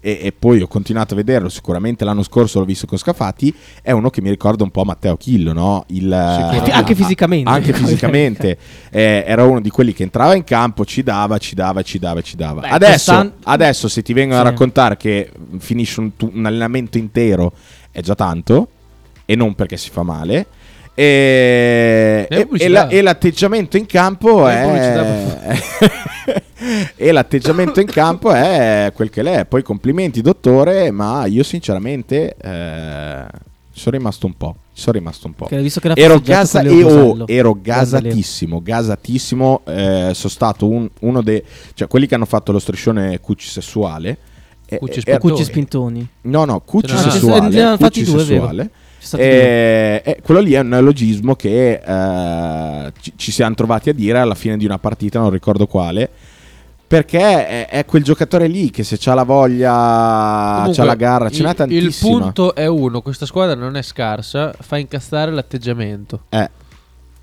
[0.06, 1.50] e, e poi ho continuato a vederlo.
[1.50, 3.52] Sicuramente l'anno scorso l'ho visto con Scafati.
[3.82, 5.84] È uno che mi ricorda un po' Matteo Chillo, no?
[5.88, 7.50] Il, Anche- anche fisicamente.
[7.50, 8.56] Anche fisicamente.
[8.92, 12.22] Eh, era uno di quelli che entrava in campo, ci dava, ci dava, ci dava,
[12.22, 12.62] ci dava.
[12.62, 14.46] Beh, adesso, adesso, se ti vengono Sì.
[14.46, 17.52] a raccontare che finisce un, un allenamento intero,
[17.90, 18.68] è già tanto.
[19.26, 20.46] E non perché si fa male.
[20.98, 24.64] E, e- e la- e l'atteggiamento in campo È
[26.96, 29.46] e l'atteggiamento in campo è quel che l'è.
[29.46, 33.26] Poi complimenti, dottore, ma io sinceramente eh,
[33.72, 34.56] sono rimasto un po'.
[34.72, 35.46] Sono rimasto un po'.
[35.46, 39.62] Che visto che Ero, gasa- Leo oh, ero gasatissimo, gasatissimo.
[39.66, 41.42] eh, sono stato un- uno dei...
[41.74, 44.18] Cioè, quelli che hanno fatto lo striscione Cucci sessuale.
[44.80, 46.08] Cucci eh, Spintoni.
[46.22, 47.50] No, no, Cucci Ce n'è- sessuale.
[47.50, 48.52] ne hanno fatti due, è vero.
[49.06, 49.32] Stato due.
[49.32, 54.20] Eh, eh, quello lì è un neologismo che eh, ci, ci siamo trovati a dire
[54.20, 56.10] alla fine di una partita, non ricordo quale.
[56.88, 59.72] Perché è, è quel giocatore lì che se c'ha la voglia,
[60.58, 61.88] Comunque, c'ha la garra, ce n'ha il- tantissima.
[62.16, 66.22] Il punto è uno: questa squadra non è scarsa, fa incassare l'atteggiamento.
[66.30, 66.48] Eh,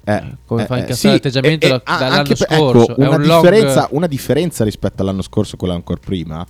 [0.04, 2.90] eh, Come eh, fa eh, incassare l'atteggiamento da- a- dall'anno per- scorso.
[2.90, 6.44] ecco, È una, un differenza, una differenza rispetto all'anno scorso, quello ancora prima,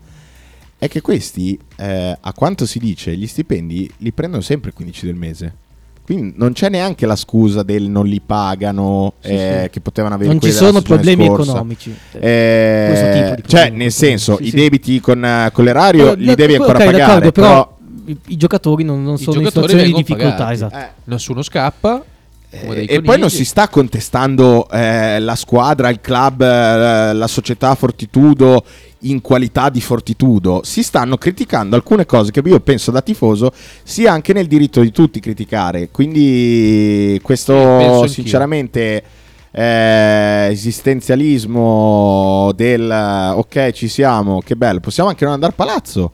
[0.83, 5.07] è che questi, eh, a quanto si dice, gli stipendi li prendono sempre il 15
[5.07, 5.55] del mese.
[6.03, 9.71] Quindi non c'è neanche la scusa del non li pagano, Sì, eh, sì.
[9.71, 11.51] che potevano avere Non ci sono problemi scorsa.
[11.53, 11.95] economici.
[12.19, 12.89] Eh,
[13.37, 14.57] di cioè, problemi nel senso, Sì, i sì.
[14.57, 16.97] debiti con, eh, con l'erario Però- li devi ancora pagare.
[16.99, 20.31] d'accordo, però, però i, i giocatori non, non sono in situazioni di difficoltà.
[20.35, 20.53] pagati.
[20.55, 20.77] Esatto.
[20.77, 22.05] eh, Nessuno scappa.
[22.53, 27.75] Dei e poi non si sta contestando eh, la squadra, il club, eh, la società
[27.75, 28.65] Fortitudo
[29.01, 30.61] in qualità di Fortitudo.
[30.65, 34.93] Si stanno criticando alcune cose che io penso da tifoso sia anche nel diritto di
[34.93, 35.89] tutti criticare.
[35.91, 39.03] Quindi questo sinceramente
[39.51, 46.13] eh, esistenzialismo del ok ci siamo, che bello, possiamo anche non andare a palazzo.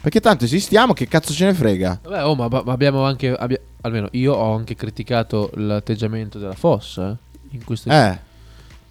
[0.00, 2.00] Perché tanto esistiamo, che cazzo ce ne frega?
[2.02, 3.32] Vabbè, oh, ma, ma abbiamo anche.
[3.34, 7.10] abbia- almeno io ho anche criticato l'atteggiamento della Fossa.
[7.10, 8.18] eh, In questo Eh,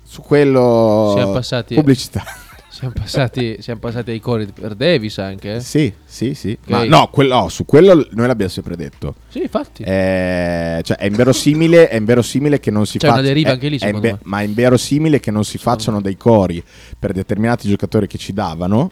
[0.03, 2.23] su quello Siamo passati- pubblicità.
[2.69, 5.55] Siamo passati, siamo passati ai cori per Davis anche.
[5.55, 5.59] eh?
[5.59, 6.57] Sì, sì, sì.
[6.61, 6.69] Ok.
[6.69, 9.15] Ma no, quello- no, su quello noi l'abbiamo sempre detto.
[9.27, 9.83] Sì, infatti.
[9.83, 13.91] Eh, cioè, è inverosimile, è inverosimile che non si C'è una deriva anche lì, è
[13.91, 14.19] me.
[14.23, 16.63] Ma è inverosimile che non si facciano dei cori
[16.97, 18.91] per determinati giocatori che ci davano.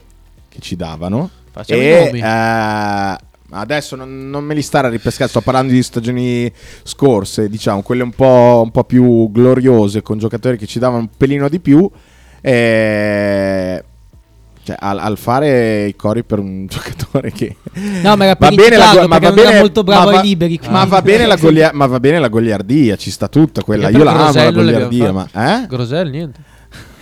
[0.49, 1.29] Che ci davano.
[1.57, 2.19] Facciamo e i nomi.
[2.19, 3.17] eh,
[3.51, 5.29] adesso non, non me li stare a ripescare.
[5.29, 6.51] Sto parlando di stagioni
[6.83, 11.09] scorse, diciamo, quelle un po', un po' più gloriose, con giocatori che ci davano un
[11.15, 11.89] pelino di più.
[12.41, 13.83] Eh,
[14.63, 17.55] cioè, al, al fare i cori per un giocatore che
[18.03, 20.59] No, ma era va bene la, go- ma va bene, molto bravo ma va- liberi,
[20.69, 23.83] ma va bene la golia- ma va bene la goliardia, ci sta tutta quella.
[23.83, 25.67] Perché Io la amo la goliardia, ma eh?
[25.67, 26.39] Grosel, niente.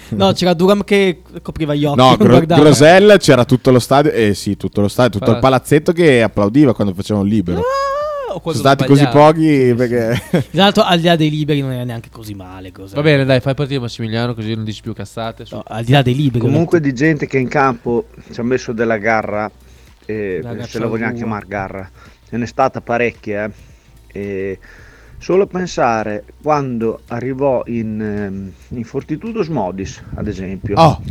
[0.10, 1.98] No, c'era Duram che copriva gli occhi.
[1.98, 2.62] No, Gro- guardava.
[2.62, 5.60] Grosel c'era tutto lo stadio, eh sì, tutto lo stadio, tutto il Palazzo.
[5.64, 7.62] palazzetto che applaudiva quando facevano il libero.
[8.28, 11.86] O Sono stati così pochi perché Tra l'altro, al di là dei liberi, non era
[11.86, 12.72] neanche così male.
[12.74, 12.94] Cos'è?
[12.96, 15.46] Va bene, dai, fai partire Massimiliano così non dici più cazzate.
[15.46, 15.56] su.
[15.56, 16.40] No, al di là dei liberi.
[16.40, 19.50] Comunque di gente che in campo ci ha messo della garra,
[20.06, 21.90] eh, La se la vogliamo chiamare garra,
[22.28, 23.50] ce n'è stata parecchia.
[24.08, 24.60] eh.
[25.26, 31.02] Solo pensare quando arrivò in, ehm, in Fortitudo Modis, ad esempio, Oh,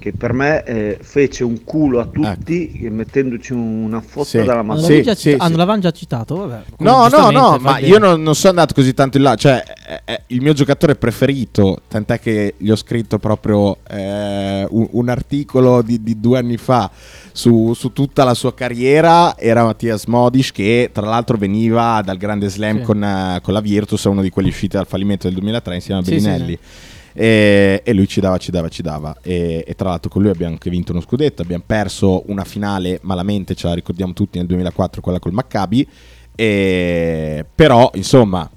[0.00, 4.42] che per me eh, fece un culo a tutti eh, mettendoci una fotta Sì.
[4.42, 5.52] dalla l'avevi Sì, già sì, ah, sì.
[5.52, 6.38] l'avevano già citato?
[6.38, 6.62] Vabbè.
[6.78, 7.86] No, no, no, ma bene.
[7.86, 9.36] io non, non sono andato così tanto in là.
[9.36, 14.88] Cioè, è, è il mio giocatore preferito, tant'è che gli ho scritto proprio eh, un,
[14.90, 16.90] un articolo di, di due anni fa
[17.32, 19.36] su, su tutta la sua carriera.
[19.36, 22.82] Era Mattias Modic, che tra l'altro veniva dal grande slam Sì.
[22.84, 26.04] con, eh, con la Virtus, uno di quelli usciti dal fallimento del 2003 insieme a
[26.04, 26.58] Sì, sì, Bellinelli.
[27.14, 29.14] E, e lui ci dava, ci dava, ci dava.
[29.22, 31.42] E, e tra l'altro con lui abbiamo anche vinto uno scudetto.
[31.42, 35.86] Abbiamo perso una finale malamente, ce la ricordiamo tutti nel 2004, quella col Maccabi.
[36.34, 38.48] E, però, insomma,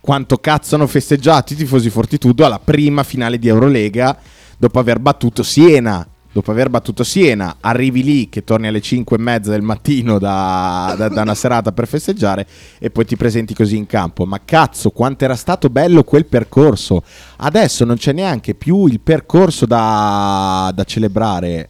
[0.00, 4.16] quanto cazzo hanno festeggiato i tifosi Fortitudo alla prima finale di Eurolega
[4.56, 6.06] dopo aver battuto Siena.
[6.34, 10.92] Dopo aver battuto Siena, arrivi lì che torni alle 5 e mezza del mattino da,
[10.98, 12.44] da- da una serata per festeggiare
[12.80, 14.26] e poi ti presenti così in campo.
[14.26, 17.04] Ma cazzo, quanto era stato bello quel percorso!
[17.36, 21.68] Adesso non c'è neanche più il percorso da, da celebrare.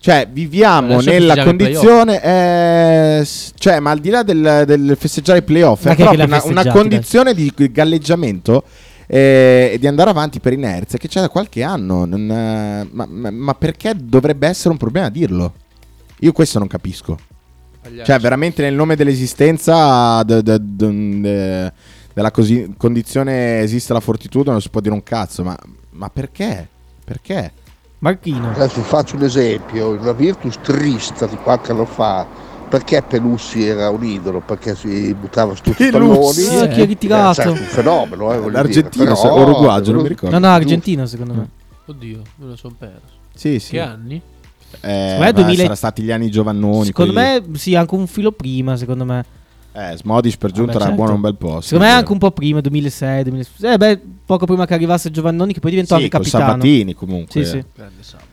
[0.00, 2.20] Cioè, viviamo nella condizione.
[2.22, 6.42] eh, cioè, ma al di là del, del festeggiare i playoff, Ma è proprio una,
[6.42, 8.64] una condizione di galleggiamento
[9.10, 12.04] e di andare avanti per inerzia che c'è da qualche anno.
[12.04, 15.54] non, eh, ma, ma- ma perché dovrebbe essere un problema dirlo?
[16.20, 17.18] Io questo non capisco.
[18.04, 21.72] Cioè, veramente nel nome dell'esistenza de- de- de- de-
[22.12, 25.42] della cosi- condizione esiste la fortitudo, non si può dire un cazzo.
[25.42, 25.56] Ma,
[25.92, 26.68] ma perché?
[27.02, 27.52] Perché?
[28.00, 28.50] Marchino.
[28.50, 32.26] Adesso faccio un esempio, una Virtus trista di qualche anno fa,
[32.68, 36.44] perché Pelussi era un idolo, perché si buttava su tutti i Pelussi?
[36.46, 36.64] palloni.
[36.64, 37.30] Eh, chi è ritirato?
[37.40, 40.38] Eh, certo, un fenomeno, eh, L'Argentina, dire, però- o uruguagio, non mi ricordo.
[40.38, 41.48] No, no, Argentina secondo me.
[41.86, 43.16] Oddio, me lo sono perso.
[43.34, 43.72] Sì, sì.
[43.72, 44.20] Che anni?
[44.80, 46.84] Eh, me beh, 2000 Sarà stati gli anni Giovannoni.
[46.86, 48.76] Secondo quelli- me, sì, anche un filo prima.
[48.76, 49.24] Secondo me.
[49.72, 50.94] Eh, Smodic per giunta era certo.
[50.96, 51.60] buono un bel po'.
[51.60, 53.72] sì, Secondo me è anche un po' prima, 2006, 2006.
[53.72, 56.44] Eh, beh, poco prima che arrivasse Giovannoni, che poi diventò Sì, anche capitano.
[56.44, 57.44] Sabatini comunque.
[57.44, 57.64] Sì, sì.
[57.74, 58.27] Grande Samba.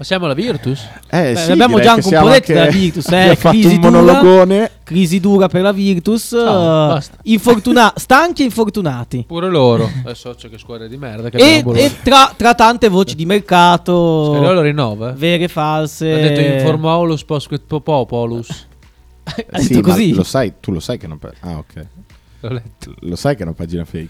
[0.00, 0.80] Passiamo alla Virtus?
[1.10, 3.90] Eh, Beh, sì, abbiamo già un po' detto della Virtus, eh, crisi un dura.
[3.90, 4.70] monologone.
[4.82, 6.28] Crisi dura per la Virtus.
[6.30, 7.18] Ciao, basta.
[7.24, 9.24] infortuna- stanchi e infortunati.
[9.28, 9.90] Pure loro.
[10.02, 11.28] Adesso c'è che squadra di merda.
[11.28, 15.10] Che E, e tra, tra tante voci di mercato, Scariolo rinnova.
[15.10, 15.14] eh?
[15.16, 16.10] vere e false.
[16.10, 18.48] Ha detto Informaolus Posquet Popolus.
[19.24, 20.14] Ha Eh, detto sì, così.
[20.14, 21.86] lo sai, tu lo sai che non pa- Ah, ok.
[22.40, 22.94] L'ho letto.
[23.00, 24.08] Lo sai che è una pagina fake.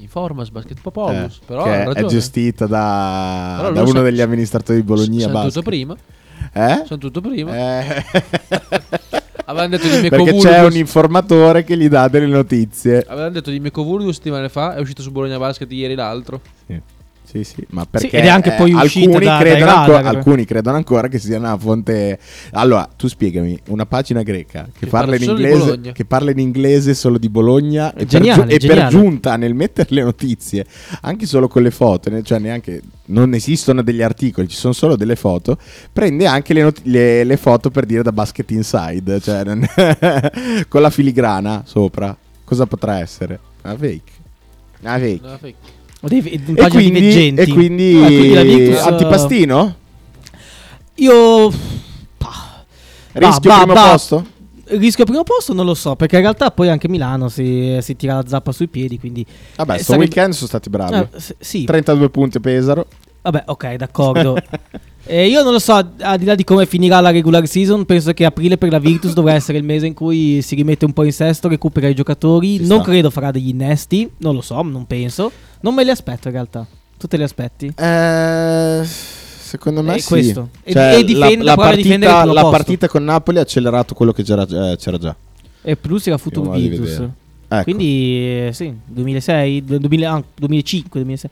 [0.00, 1.36] Informas Basket Popolus.
[1.36, 5.62] Eh, però che è gestita da, da uno sa- degli amministratori di Bologna Sono tutto
[5.62, 5.96] prima.
[6.52, 6.82] Eh?
[6.86, 7.56] Sono tutto prima.
[7.56, 8.04] Eh.
[9.50, 13.04] Avevano detto di Perché c'è un informatore che gli dà delle notizie.
[13.08, 14.74] Avevano detto di Mecovulgus settimane fa.
[14.74, 16.40] È uscito su Bologna Basket ieri l'altro.
[16.66, 16.80] Sì.
[17.30, 20.08] Sì, sì, ma perché ed è anche poi eh, uscita alcuni, da- credono dai ancora,
[20.08, 22.18] alcuni credono ancora che sia una fonte.
[22.52, 26.94] Allora, tu spiegami, una pagina greca che, Che parla, in inglese, che parla in inglese
[26.94, 30.66] solo di Bologna e, Geniale, per, giu- e per giunta nel mettere le notizie,
[31.02, 34.96] anche solo con le foto, ne- cioè neanche non esistono degli articoli, ci sono solo
[34.96, 35.56] delle foto,
[35.92, 39.64] prende anche le, not- le- le foto per dire da Basket Inside, cioè non-
[40.68, 42.16] con la filigrana sopra.
[42.44, 43.38] Cosa potrà essere?
[43.62, 44.10] Una fake.
[44.80, 45.20] Una fake.
[45.22, 45.54] No, fake.
[46.02, 49.74] Dei- in E quindi, e quindi, Ah, quindi la Virtus, eh, antipastino?
[50.96, 51.50] Io.
[53.12, 53.90] Rischio va, primo va.
[53.90, 54.24] posto?
[54.66, 58.14] Rischio primo posto non lo so, perché in realtà poi anche Milano si, si tira
[58.14, 59.26] la zappa sui piedi, quindi...
[59.56, 60.94] Vabbè, Eh, sto sarebbe- weekend sono stati bravi.
[60.94, 62.86] Eh, sì, 32 punti Pesaro.
[63.22, 64.36] vabbè, ok, d'accordo.
[65.06, 68.12] Eh, io non lo so, al di là di come finirà la regular season, penso
[68.12, 71.02] che aprile per la Virtus dovrà essere il mese in cui si rimette un po'
[71.04, 72.58] in sesto, recupera i giocatori.
[72.58, 72.90] Ci non sta.
[72.90, 75.32] credo farà degli innesti, non lo so, non penso.
[75.60, 76.66] Non me li aspetto in realtà.
[76.98, 77.72] Tu te li aspetti?
[77.76, 78.82] Eh,
[79.50, 80.06] Secondo me È sì.
[80.06, 80.48] questo.
[80.62, 84.22] E- Cioè, e difende- la, la partita, la partita con Napoli ha accelerato quello che
[84.22, 85.16] c'era, eh, c'era già.
[85.62, 87.02] E plus era Futur Virtus.
[87.48, 87.62] Ecco.
[87.64, 91.30] Quindi eh, sì, 2006, du- 2000 ah, 2005, 2006.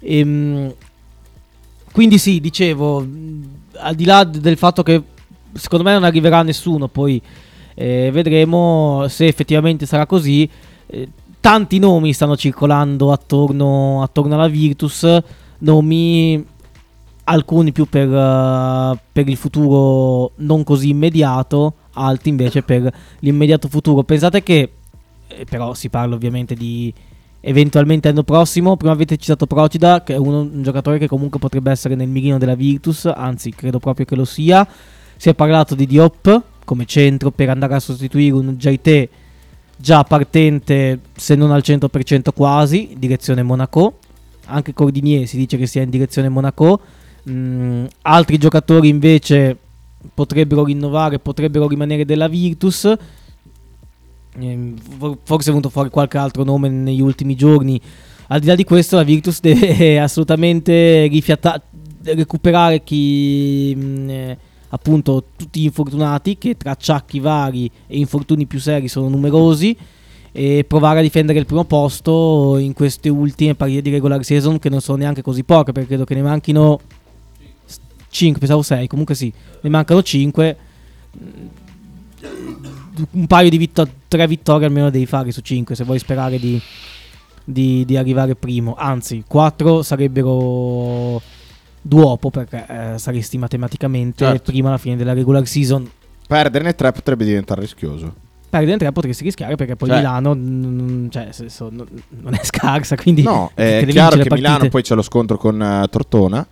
[0.00, 0.72] Ehm,
[1.92, 3.06] quindi sì, dicevo,
[3.80, 5.02] al di là del fatto che
[5.52, 7.20] secondo me non arriverà nessuno, poi
[7.74, 10.48] eh, vedremo se effettivamente sarà così.
[10.86, 11.08] Eh,
[11.46, 15.06] tanti nomi stanno circolando attorno, attorno alla Virtus,
[15.58, 16.44] nomi
[17.22, 24.02] alcuni più per, eh, per il futuro non così immediato, altri invece per l'immediato futuro.
[24.02, 24.72] Pensate che,
[25.28, 26.92] eh, però si parla ovviamente di
[27.38, 31.70] eventualmente l'anno prossimo, prima avete citato Procida, che è uno- un giocatore che comunque potrebbe
[31.70, 34.66] essere nel mirino della Virtus, anzi credo proprio che lo sia.
[35.16, 39.08] Si è parlato di Diop come centro per andare a sostituire un Jaite
[39.76, 43.98] già partente, se non al 100% quasi, direzione Monaco.
[44.46, 46.80] Anche Cordinier si dice che sia in direzione Monaco.
[47.28, 49.56] Mm, altri giocatori invece
[50.14, 52.92] potrebbero rinnovare, potrebbero rimanere della Virtus.
[54.38, 57.80] Ehm, for- Forse è venuto fuori qualche altro nome negli ultimi giorni.
[58.28, 61.60] Al di là di questo, la Virtus deve assolutamente rifiata-
[62.02, 64.38] recuperare chi, mh, eh,
[64.76, 69.76] appunto, tutti gli infortunati, che tra acciacchi vari e infortuni più seri sono numerosi.
[70.32, 74.68] E provare a difendere il primo posto in queste ultime partite di regular season, che
[74.68, 76.78] non sono neanche così poche, perché credo che ne manchino
[78.08, 80.56] 5, pensavo 6, comunque sì, ne mancano 5.
[83.12, 86.60] Un paio di vittorie, 3 vittorie almeno devi fare su 5 se vuoi sperare di,
[87.44, 88.74] di- di arrivare primo.
[88.76, 91.20] Anzi, 4 sarebbero
[91.86, 94.50] duopo perché eh, saresti matematicamente Certo.
[94.50, 95.88] prima alla fine della regular season.
[96.26, 98.24] Perderne tre potrebbe diventare rischioso.
[98.48, 101.86] Perdere 3 potresti rischiare perché poi Cioè- Milano mm, cioè, senso, non,
[102.20, 102.94] non è scarsa.
[102.96, 104.32] Quindi No, è chiaro che.
[104.32, 106.46] Milano poi c'è lo scontro con eh, Tortona.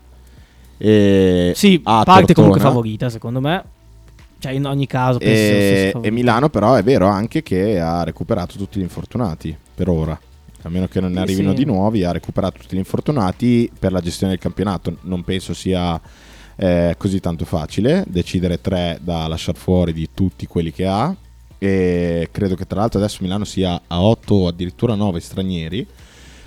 [0.76, 2.74] E Sì, a parte comunque Tortona.
[2.74, 3.64] favorita secondo me.
[4.38, 6.10] Cioè, in ogni caso, penso E, e.
[6.10, 10.18] Milano però è vero anche che ha recuperato tutti gli infortunati per ora.
[10.64, 11.56] A meno che non ne Sì, arrivino sì.
[11.56, 14.96] di nuovi, ha recuperato tutti gli infortunati per la gestione del campionato.
[15.02, 16.00] Non penso sia
[16.56, 21.14] eh, così tanto facile decidere tre da lasciare fuori di tutti quelli che ha.
[21.58, 25.86] E credo che tra l'altro adesso Milano sia a 8 o addirittura 9 stranieri.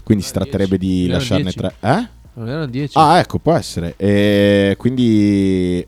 [0.03, 1.57] Quindi si tratterebbe di Milano lasciarne 10.
[1.57, 1.73] tre.
[1.79, 2.07] Eh?
[2.33, 2.93] Non erano 10.
[2.97, 3.93] Ah, ecco, può essere.
[3.97, 5.85] E quindi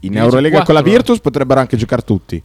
[0.00, 0.82] in Eurolega c'è con la.
[0.82, 2.42] Virtus potrebbero anche giocare tutti.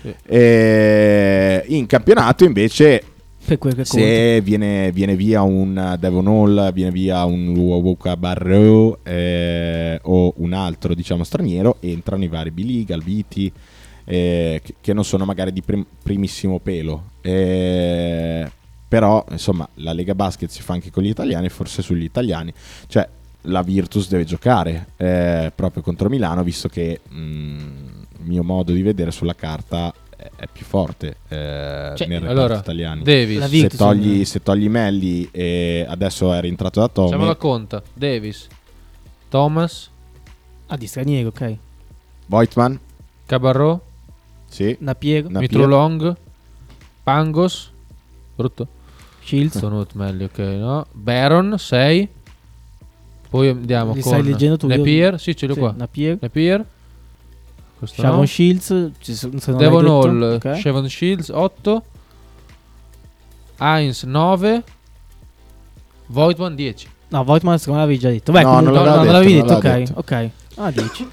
[0.00, 0.14] Sì.
[0.26, 3.02] E in campionato invece
[3.48, 8.98] Per quel che se viene, viene via un Devon Hall, viene via un Luovuka Barreau
[9.02, 13.50] eh, o un altro diciamo straniero, entrano i vari Billy, Galviti,
[14.04, 17.12] eh, che, che non sono magari di prim- primissimo pelo.
[17.22, 18.50] Eh,
[18.86, 22.52] però insomma la Lega Basket si fa anche con gli italiani, forse sugli italiani.
[22.86, 23.08] Cioè
[23.44, 27.58] la Virtus deve giocare eh, proprio contro Milano, visto che mm,
[28.18, 29.90] il mio modo di vedere sulla carta
[30.36, 33.02] è, più forte eh, Cioè, nel reparto allora, italiani.
[33.02, 33.44] Davis.
[33.46, 37.82] Se togli, se togli Melli e adesso è rientrato da Tommy, Facciamo la conta.
[37.92, 38.46] Davis,
[39.28, 39.90] Thomas,
[40.70, 41.56] Ah, di stranieri, ok.
[42.26, 42.78] Voigtman,
[43.26, 43.80] Cabarro,
[44.46, 45.28] sì, Napier.
[45.30, 46.14] Mitrolong,
[47.02, 47.70] Pangos,
[48.36, 48.66] brutto.
[49.22, 49.58] Shields.
[49.58, 50.86] Sonut meglio, ok, no?
[50.92, 52.08] Baron, 6.
[53.30, 54.68] Poi andiamo Li con stai leggendo tu?
[54.68, 55.74] Io- Napier, sì, ce l'ho Sì, qua.
[55.76, 56.16] Napier.
[56.20, 56.64] Napier.
[57.78, 58.26] Questo Sharon no.
[58.26, 58.90] Shields.
[59.56, 60.56] Devon detto, Hall, ok.
[60.58, 61.82] Shevon Shields 8.
[63.58, 64.62] Heinz 9.
[66.06, 66.88] Voigtman 10.
[67.08, 68.32] No, Voigtman secondo me l'avevi già detto.
[68.32, 70.30] Beh, No, non l'aveva no, l'avevi detto, detto, non ok.
[70.56, 71.08] Ah, 10.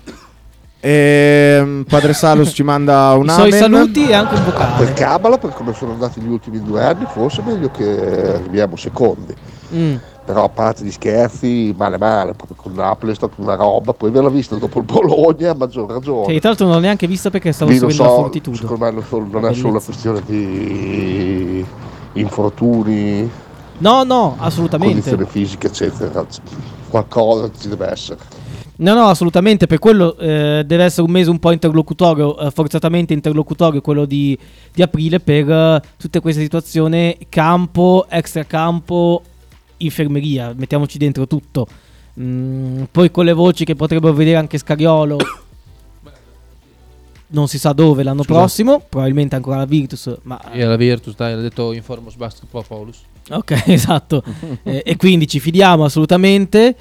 [0.81, 3.59] Ehm, Padre Salus ci manda un I suoi amen.
[3.59, 4.93] saluti e anche un Per vocale.
[4.93, 9.33] Cabala, per come sono andati gli ultimi due anni, forse è meglio che arriviamo secondi.
[9.73, 9.95] Mm.
[10.25, 14.09] Però a parte gli scherzi, male male, proprio con Napoli è stata una roba, poi
[14.09, 16.33] ve l'ha vista dopo il Bologna, a maggior ragione.
[16.33, 18.57] Che tra l'altro non l'ho neanche vista perché stavo Lì seguendo la so, fortitudo.
[18.57, 21.63] secondo me non, solo- non è solo una questione di
[22.13, 23.29] infortuni,
[23.77, 24.93] No, no, assolutamente.
[24.93, 26.25] condizioni fisiche, eccetera.
[26.89, 28.19] Qualcosa ci deve essere.
[28.77, 29.67] No, no, assolutamente.
[29.67, 34.37] Per quello eh, deve essere un mese un po' interlocutorio, eh, forzatamente interlocutorio quello di,
[34.73, 39.21] di aprile per eh, tutte queste situazioni campo, extracampo,
[39.77, 40.53] infermeria.
[40.55, 41.67] Mettiamoci dentro tutto.
[42.19, 45.17] Mm, poi con le voci che potrebbero vedere anche Scariolo.
[47.27, 48.39] Non si sa dove l'anno Scusa.
[48.39, 52.99] prossimo, probabilmente ancora la Virtus, ma E la Virtus, dai, l'ha detto Informos Basketball Paulus.
[53.31, 54.23] Ok, esatto.
[54.63, 56.75] Eh, e quindi ci fidiamo assolutamente.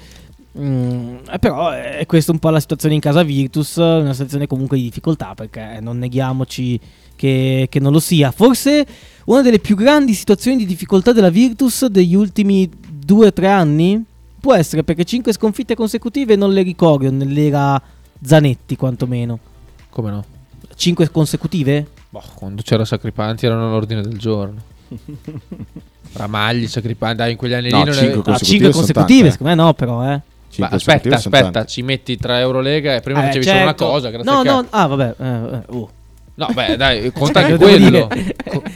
[0.57, 4.77] Mm, eh, però è questa un po' la situazione in casa Virtus, una situazione comunque
[4.77, 6.79] di difficoltà perché non neghiamoci
[7.15, 8.31] che, che non lo sia.
[8.31, 8.85] Forse
[9.25, 14.03] una delle più grandi situazioni di difficoltà della Virtus degli ultimi due o tre anni,
[14.39, 17.81] può essere perché 5 sconfitte consecutive non le ricordo nell'era
[18.21, 19.39] Zanetti quantomeno.
[19.89, 20.25] Come no?
[20.75, 21.87] 5 consecutive?
[22.09, 24.61] Boh, quando c'era Sacripanti erano all'ordine del giorno.
[26.13, 28.23] Ramagli, Sacripanti, dai, in quegli anni No, lì non cinque è...
[28.23, 29.31] consecutive Ah, 5 sono consecutive, tante, eh.
[29.31, 30.21] secondo me no, però, eh.
[30.57, 31.67] Ma aspetta, aspetta, tante.
[31.69, 33.85] ci metti 3 Eurolega e prima Eh, facevi solo una certo.
[33.87, 34.09] cosa.
[34.09, 35.15] grazie No, a che- no, ah, vabbè.
[35.17, 35.89] eh, oh.
[36.35, 38.09] No, beh, dai, conta Cioè, anche devo quello.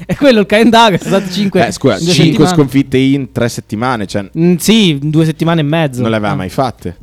[0.05, 4.29] è quello il calendario, sono stati 5 Eh, scusa, 5 sconfitte in 3 settimane, cioè
[4.37, 6.01] Mm, sì, in due settimane e mezzo.
[6.01, 6.35] non le aveva Ah.
[6.37, 6.95] mai fatte.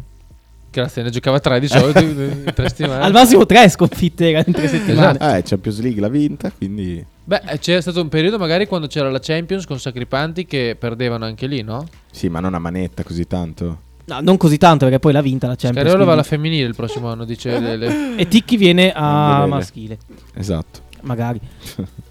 [0.70, 3.02] Grazie, ne giocava 3 di solito in 3 settimane.
[3.02, 5.18] Al massimo 3 sconfitte in tre settimane.
[5.38, 9.10] Eh, Champions League l'ha vinta, quindi Beh, eh, c'era stato un periodo magari quando c'era
[9.10, 11.86] la Champions con Sacripanti che perdevano anche lì, no?
[12.10, 13.78] sì, ma non a manetta così tanto.
[14.06, 15.84] No, non così tanto perché poi l'ha vinta la Champions.
[15.86, 18.16] Scariolo va alla femminile il prossimo anno, dice Lele.
[18.16, 19.98] E Ticchi viene a maschile,
[20.34, 20.80] Esatto.
[21.02, 21.40] magari.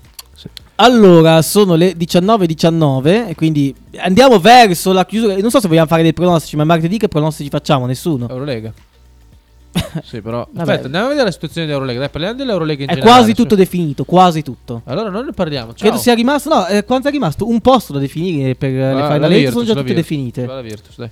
[0.78, 5.38] Allora, sono le 19.19 e quindi andiamo verso la chiusura.
[5.38, 7.86] Non so se vogliamo fare dei pronostici, ma martedì che pronostici facciamo?
[7.86, 8.28] Nessuno.
[8.28, 8.74] Eurolega.
[10.04, 10.46] sì, però.
[10.52, 10.60] Vabbè.
[10.70, 12.00] Aspetta, andiamo a vedere la situazione dell'Eurolega.
[12.00, 13.42] Dai, parliamo dell'Eurolega in È generale, quasi su.
[13.42, 14.82] tutto definito, quasi tutto.
[14.84, 15.68] Allora non ne parliamo.
[15.68, 15.88] Ciao.
[15.88, 17.48] Credo sia rimasto, no, eh, quanto è rimasto?
[17.48, 20.46] Un posto da definire per eh, le Final la sono già tutte definite.
[20.46, 21.10] va la Virtus, dai.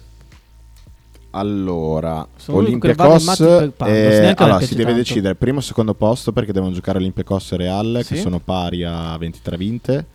[1.36, 4.98] Allora, Sono Olympiacos eh, me allora, si deve tanto.
[5.00, 8.14] decidere primo o secondo posto perché devono giocare Olympiacos e Real Sì.
[8.14, 10.06] che sono pari a 23 vinte.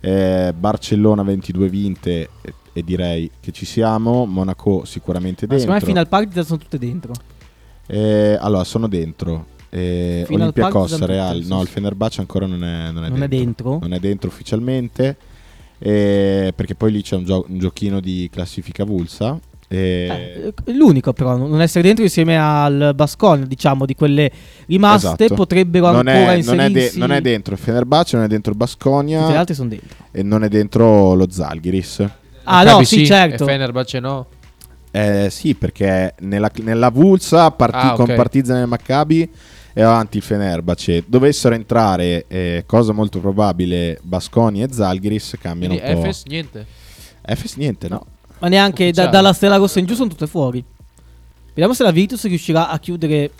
[0.00, 4.24] Eh, Barcellona 22 vinte e, e direi che ci siamo.
[4.24, 5.86] Monaco sicuramente Ma secondo me dentro.
[5.88, 7.12] Final Partita sono tutte dentro.
[7.86, 9.46] Eh, allora, sono dentro.
[9.68, 11.42] Eh, Olympiacos, Real.
[11.44, 13.36] No, il Fenerbahce ancora non è, non è Non è dentro.
[13.72, 13.78] dentro?
[13.82, 15.16] Non è dentro ufficialmente.
[15.78, 19.38] eh, perché poi lì c'è un, gio- un giochino di classifica vulsa.
[19.68, 24.30] Eh, Eh, l'unico però, non essere dentro insieme al Bascon, diciamo, di quelle
[24.66, 25.34] rimaste, esatto.
[25.34, 28.52] potrebbero non ancora è, non, è de- non è dentro il Fenerbahce, non è dentro
[28.52, 29.96] il Tutti gli Basconia altri sono dentro.
[30.12, 32.00] e non è dentro lo Zalgiris.
[32.48, 33.42] Ah Maccabi no, sì, certo.
[33.44, 34.26] E Fenerbahce no.
[34.92, 37.96] Eh, sì, perché nella, nella Vulsa parti- Ah, ok.
[37.96, 39.28] con Partizan e Maccabi
[39.74, 41.04] e avanti il Fenerbahce.
[41.06, 46.06] Dovessero entrare, eh, cosa molto probabile, Basconia e Zalgiris cambiano Quindi un po'.
[46.06, 46.66] Efes niente.
[47.26, 48.06] Efes niente, no?
[48.38, 50.62] Ma neanche da- dalla Stella Rossa in giù sono tutte fuori.
[51.48, 53.30] Vediamo se la Virtus riuscirà a chiudere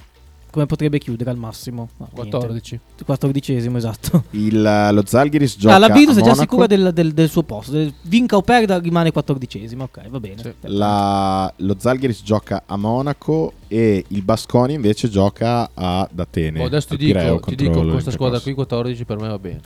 [0.51, 1.91] come potrebbe chiudere al massimo.
[1.99, 2.31] No, niente.
[2.31, 2.81] 14.
[3.07, 4.25] 14esimo, esatto.
[4.31, 7.93] Il, lo Zalgiris gioca Ah, la Virtus è già sicura del, del- del suo posto.
[8.03, 9.83] Vinca o perda rimane 14esimo.
[9.83, 10.41] Ok, va bene.
[10.43, 10.55] Sì.
[10.63, 16.63] La- lo Zalgiris gioca a Monaco e il Basconia invece gioca ad Atene.
[16.63, 19.61] Oh, adesso ti dico, ti dico questa squadra qui 14 per me va bene.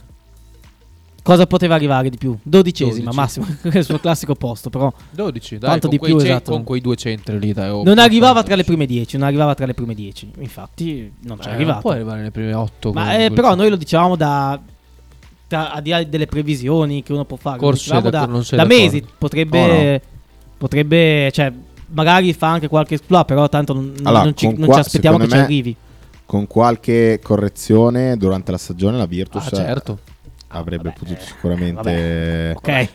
[1.23, 2.35] Cosa poteva arrivare di più?
[2.49, 3.03] 12esima 12.
[3.13, 3.45] massimo.
[3.71, 6.51] il suo classico posto, però 12, dai, Tanto con, di quei più, cen- esatto.
[6.51, 7.69] con quei due centri lì, dai.
[7.69, 8.47] oh, non arrivava favore.
[8.47, 9.17] tra le prime 10.
[9.17, 10.31] Non arrivava tra le prime 10.
[10.39, 11.71] Infatti, non c'è Eh, arrivato.
[11.73, 12.91] Non può arrivare nelle prime 8.
[12.93, 14.59] Ma eh, però noi lo dicevamo da.
[15.47, 18.57] da- al di là delle previsioni che uno può fare, Corso da, d'accordo- non sei
[18.57, 18.83] da d'accordo.
[18.83, 19.05] mesi.
[19.17, 20.01] Potrebbe.
[20.57, 21.29] Potrebbe.
[21.31, 21.51] Cioè,
[21.93, 25.17] magari fa anche qualche exploit, però tanto non, Allora, non ci, non qua- ci aspettiamo
[25.17, 25.75] che ci arrivi.
[26.25, 29.99] Con qualche correzione durante la stagione la Virtus Ah, certo.
[30.51, 32.53] Avrebbe Vabbè, potuto eh, sicuramente...
[32.55, 32.89] Ok.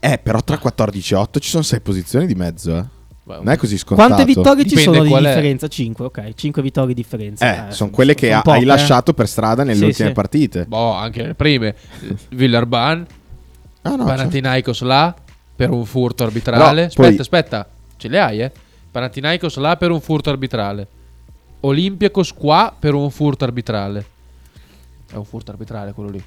[0.00, 2.84] Eh, però tra 14 e 8 ci sono 6 posizioni di mezzo, eh.
[3.24, 4.08] Non è così scontato.
[4.08, 5.68] Quante vittorie ci Dipende sono di differenza?
[5.68, 6.34] 5, ok.
[6.34, 7.68] 5 vittorie di differenza.
[7.68, 8.66] Eh, sono quelle che ha- poche, hai eh.
[8.66, 10.14] lasciato per strada nelle Sì, ultime sì.
[10.14, 10.64] partite.
[10.64, 11.74] Boh, anche le prime.
[12.30, 13.06] Villarban,
[13.82, 15.14] Ah, no, Panathinaikos là
[15.54, 16.80] per un furto arbitrale.
[16.80, 18.52] No, aspetta, poi- aspetta, ce le hai, eh?
[18.90, 20.86] Panathinaikos là per un furto arbitrale.
[21.60, 24.04] Olympiacos qua per un furto arbitrale.
[25.10, 26.24] È un furto arbitrale quello lì.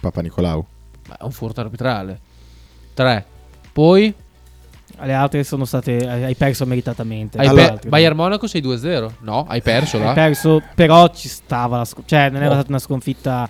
[0.00, 0.64] Papa Nicolau.
[1.08, 2.20] ma è un furto arbitrale.
[2.94, 3.24] 3.
[3.72, 4.14] Poi
[5.00, 6.08] Le altre sono state.
[6.08, 7.38] Hai perso meritatamente.
[7.38, 9.12] hai per- Bayern Monaco sei 2-0.
[9.20, 10.08] No, hai perso là.
[10.08, 12.54] Hai perso, però ci stava la sc- Cioè, non era Oh.
[12.54, 13.48] stata una sconfitta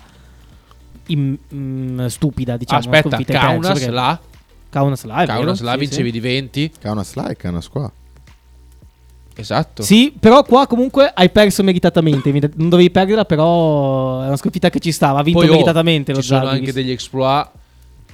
[1.07, 2.81] im- mm, stupida, diciamo.
[2.87, 4.19] una Aspetta, Kaunas là.
[4.69, 6.11] Kaunas là, è Kaunas là vincevi sì.
[6.11, 6.71] di 20.
[6.79, 7.91] Kaunas là e Kaunas qua.
[9.39, 9.83] Esatto.
[9.83, 12.29] Sì, però qua comunque hai perso meritatamente.
[12.55, 15.19] Non dovevi perderla, però è una sconfitta che ci stava.
[15.19, 17.47] Ha vinto Poi, oh, meritatamente lo Ci sono anche degli exploit,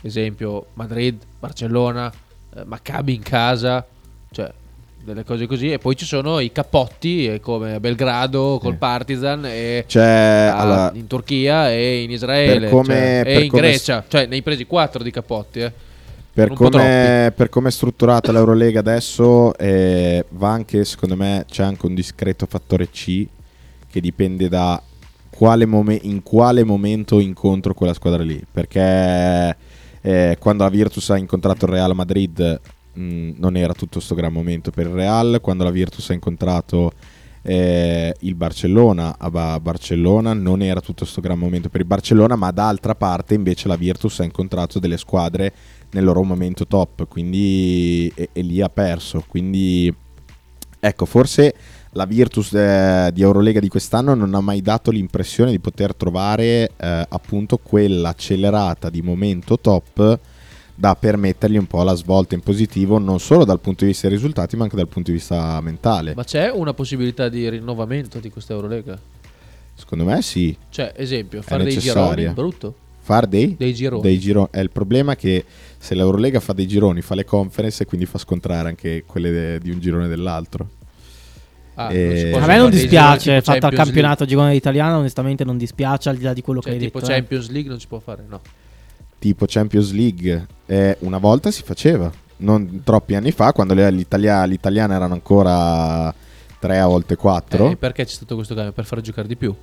[0.01, 2.11] esempio Madrid, Barcellona,
[2.55, 3.84] eh, Maccabi in casa,
[4.32, 4.51] cioè
[5.03, 5.71] delle cose così.
[5.71, 8.78] E poi ci sono i cappotti eh, come Belgrado col Eh.
[8.78, 13.43] Partizan e Cioè, a- allora, in Turchia e in Israele Per come- cioè, per e
[13.43, 14.03] in come- Grecia.
[14.07, 15.59] Cioè, ne hai presi quattro di cappotti.
[15.61, 15.71] Eh.
[16.36, 21.86] Per come, per come è strutturata l'Eurolega adesso, eh, va anche, secondo me, c'è anche
[21.86, 23.25] un discreto fattore C
[23.89, 24.81] che dipende da
[25.29, 28.43] quale mome- in quale momento incontro quella squadra lì.
[28.51, 29.55] Perché
[30.01, 32.59] eh, quando la Virtus ha incontrato il Real Madrid
[32.91, 35.39] mh, non era tutto sto gran momento per il Real.
[35.39, 36.91] Quando la Virtus ha incontrato
[37.43, 42.36] eh, il Barcellona a Ba- Barcellona non era tutto sto gran momento per il Barcellona,
[42.36, 45.53] ma d'altra parte invece la Virtus ha incontrato delle squadre
[45.91, 49.23] nel loro momento top, quindi e, e lì ha perso.
[49.27, 49.93] Quindi
[50.79, 51.53] ecco, forse
[51.91, 56.71] la Virtus eh, di Eurolega di quest'anno non ha mai dato l'impressione di poter trovare
[56.75, 60.19] eh, appunto quella accelerata di momento top
[60.77, 64.17] da permettergli un po' la svolta in positivo non solo dal punto di vista dei
[64.17, 66.13] risultati ma anche dal punto di vista mentale.
[66.15, 68.99] Ma c'è una possibilità di rinnovamento di questa Eurolega?
[69.73, 70.55] Secondo me sì.
[70.69, 72.75] Cioè, esempio, fare dei gironi, brutto.
[73.05, 73.55] Far dei?
[73.55, 74.01] Dei gironi.
[74.01, 75.45] Dei giro- È il problema che
[75.77, 79.59] se l'Eurolega fa dei gironi, fa le conference e quindi fa scontrare anche quelle de-
[79.59, 80.67] di un girone dell'altro.
[81.75, 84.55] Ah, Eh, non si A me non fare dispiace, gironi tipo fatto al campionato girone
[84.55, 86.63] italiano, onestamente non dispiace al di là di quello League.
[86.63, 87.11] che Cioè, hai tipo detto.
[87.11, 87.15] eh.
[87.15, 88.41] Champions League non si può fare, no.
[89.19, 94.95] Tipo Champions League, eh, una volta si faceva, non troppi anni fa, quando l'Italia- l'italiana
[94.95, 96.11] erano ancora
[96.57, 98.71] 3 a volte 4, Eh, perché c'è stato questo cambio?
[98.73, 99.53] Per far giocare di più?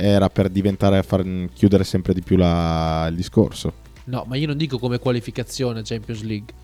[0.00, 3.72] Era per diventare, far chiudere sempre di più la- il discorso.
[4.04, 6.54] No, ma io non dico come qualificazione Champions League.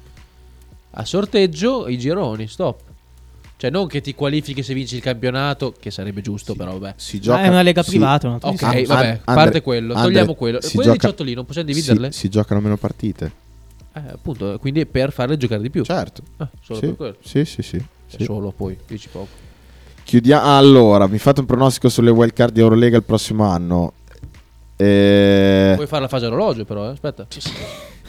[0.93, 2.81] A sorteggio i gironi, stop.
[3.57, 6.95] Cioè non che ti qualifichi se vinci il campionato, che sarebbe giusto, però vabbè.
[6.97, 10.13] Si Ah, è una lega privata, un altro Ok, vabbè, An- parte Andre- quello, Andre,
[10.13, 10.61] togliamo quello.
[10.61, 12.13] si Quelle gioca- 18 lì non possiamo si- dividerle?
[12.13, 13.33] Si, giocano meno partite.
[13.95, 15.83] Eh, appunto, quindi è per farle giocare di più.
[15.85, 16.23] Certo.
[16.41, 17.17] Eh, solo Sì, per quello.
[17.23, 18.25] sì, sì, sì, sì.
[18.25, 19.29] Solo poi, dici poco.
[20.05, 20.57] Chiudiamo.
[20.57, 23.93] Allora, mi fate un pronostico sulle wild card di Eurolega il prossimo anno.
[24.77, 26.93] Eh, Puoi fare la fase orologio però, eh?
[26.93, 27.27] aspetta.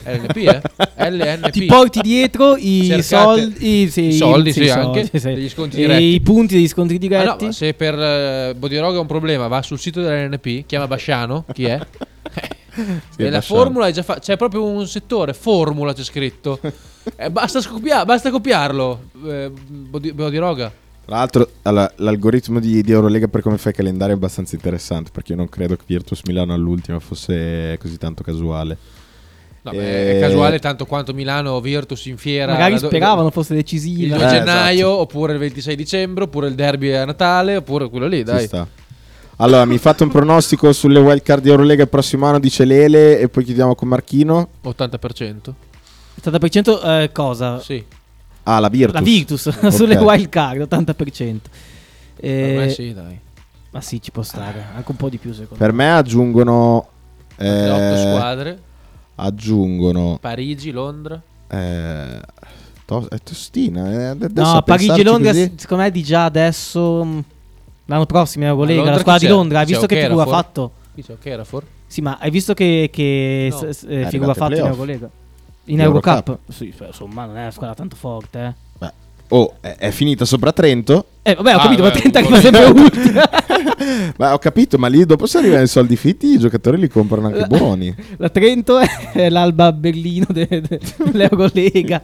[0.08, 0.62] LNP, eh?
[1.10, 1.50] LNP.
[1.52, 5.20] Ti porti dietro i Cercate- soldi, i- sì, i soldi, i- sì, i anche, sì.
[5.34, 6.04] degli sconti E diretti.
[6.14, 7.26] I punti degli scontri Ah, diretti.
[7.42, 11.46] no, ma se per eh, Bodiroga è un problema, va sul sito dell'NP, chiama Basciano,
[11.54, 11.80] chi è?
[12.76, 16.60] Sì, e la formula è già fatta, c'è proprio un settore, formula c'è scritto.
[17.18, 20.72] Eh, basta, scopia- basta copiarlo, eh, Bodi- Bodiroga.
[21.06, 25.12] Tra l'altro, allora, l'algoritmo di, di Eurolega per come fa il calendario è abbastanza interessante
[25.14, 28.76] perché io non credo che Virtus Milano all'ultima fosse così tanto casuale.
[29.62, 32.54] No, Eh, beh, è casuale tanto quanto Milano Virtus in fiera.
[32.54, 34.16] Magari do- speravano fosse il decisiva.
[34.16, 35.00] 2 Eh, gennaio, esatto.
[35.02, 38.46] oppure il 26 dicembre, oppure il derby a Natale, oppure quello lì, Ci dai.
[38.48, 38.68] sta.
[39.38, 43.20] Allora, mi fate un pronostico sulle wild card di Eurolega il prossimo anno, dice Lele,
[43.20, 44.50] e poi chiudiamo con Marchino.
[44.64, 45.54] 80%.
[46.24, 47.60] 80% eh, cosa?
[47.60, 47.84] Sì.
[48.48, 48.94] Ah, la Virtus.
[48.94, 49.72] La Virtus Ok.
[49.74, 50.96] sulle wild card, 80%.
[50.96, 51.40] Per
[52.18, 53.20] Eh, me sì, dai.
[53.72, 56.88] Ma sì, ci può stare, anche un po' di più secondo Per me aggiungono...
[57.38, 58.60] Le 8 eh, squadre,
[59.16, 60.18] aggiungono...
[60.22, 61.22] Parigi, Londra.
[61.50, 62.20] Eh,
[62.86, 63.92] to- è tostina.
[63.92, 64.42] eh, adesso me.
[64.42, 67.24] a No, Parigi Londra così- secondo me di già adesso mh,
[67.86, 69.34] l'anno prossimo Eurolega, Londra la squadra di?
[69.34, 70.72] Londra, hai visto che figura ha fatto?
[70.96, 71.18] Chi c'è?
[71.20, 71.64] Che era for?
[71.88, 73.58] Sì, ma hai visto che, che No.
[73.58, 74.68] s- s- eh, figura ha fatto in.
[74.68, 75.10] Eurolega?
[75.66, 76.28] In Eurocup?
[76.28, 76.40] Eurocup.
[76.52, 78.54] Sì, f- insomma, non è una squadra tanto forte, eh.
[78.78, 78.92] Beh,
[79.30, 81.06] oh, è, è finita sopra Trento.
[81.24, 83.30] Eh, vabbè, ho Ah, capito, ma beh, Trento arriva sempre ultima.
[84.18, 87.28] Ma ho capito, ma lì dopo se arrivano i soldi fitti, i giocatori li comprano
[87.28, 87.94] anche buoni.
[88.18, 92.02] La Trento è l'Alba Berlino de- de- dell'Eurolega.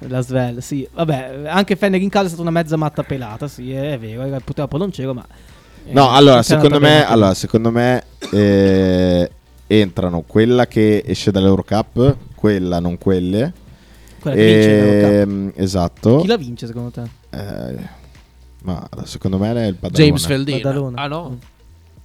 [0.00, 0.86] La Svel, sì.
[0.92, 4.22] Vabbè, anche Fenner in casa è stata una mezza matta pelata, sì, è vero.
[4.22, 5.24] era- Purtroppo non c'ero, ma...
[5.86, 9.30] eh, No, allora, c'è secondo me, allora, secondo me eh,
[9.66, 13.52] entrano quella che esce dall'Eurocup, quella, non quelle.
[14.20, 15.10] Quella che vince l'Eurocup.
[15.12, 16.16] Ehm, esatto.
[16.20, 17.02] Chi la vince secondo te?
[17.30, 17.76] Eh,
[18.62, 20.04] ma secondo me è il Padalone.
[20.04, 20.56] James Feldino.
[20.58, 21.02] Badalona.
[21.02, 21.38] Ah no?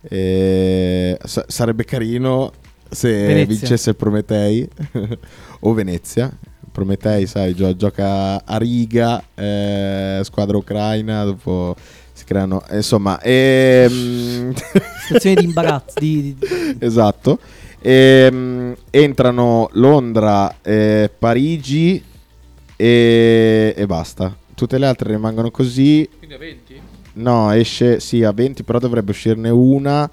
[0.02, 2.52] Eh, sa- sarebbe carino
[2.90, 3.46] se Venezia.
[3.56, 4.68] vincesse il Prometei
[5.62, 6.32] o Venezia.
[6.72, 11.76] Prometei, sai, gio- gioca a riga, eh, squadra ucraina, dopo
[12.12, 12.64] si creano...
[12.72, 14.52] Insomma, ehm,
[15.06, 16.00] Situazione di imbarazzo.
[16.00, 16.48] Di, di-
[16.80, 17.38] esatto.
[17.86, 22.02] Ehm, entrano Londra, eh, Parigi
[22.76, 24.36] e, e basta.
[24.56, 26.08] Tutte le altre rimangono così.
[26.18, 26.82] Quindi a 20?
[27.16, 30.10] No, esce sì a 20, però dovrebbe uscirne una.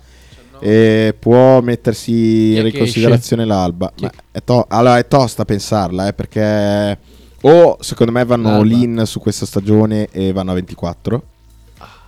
[0.62, 3.90] E può mettersi in riconsiderazione l'alba.
[3.94, 6.98] Chi- Ma è, to- allora, è tosta pensarla, eh, perché
[7.42, 8.62] o secondo me vanno L'Alba.
[8.74, 11.22] all-in su questa stagione e vanno a 24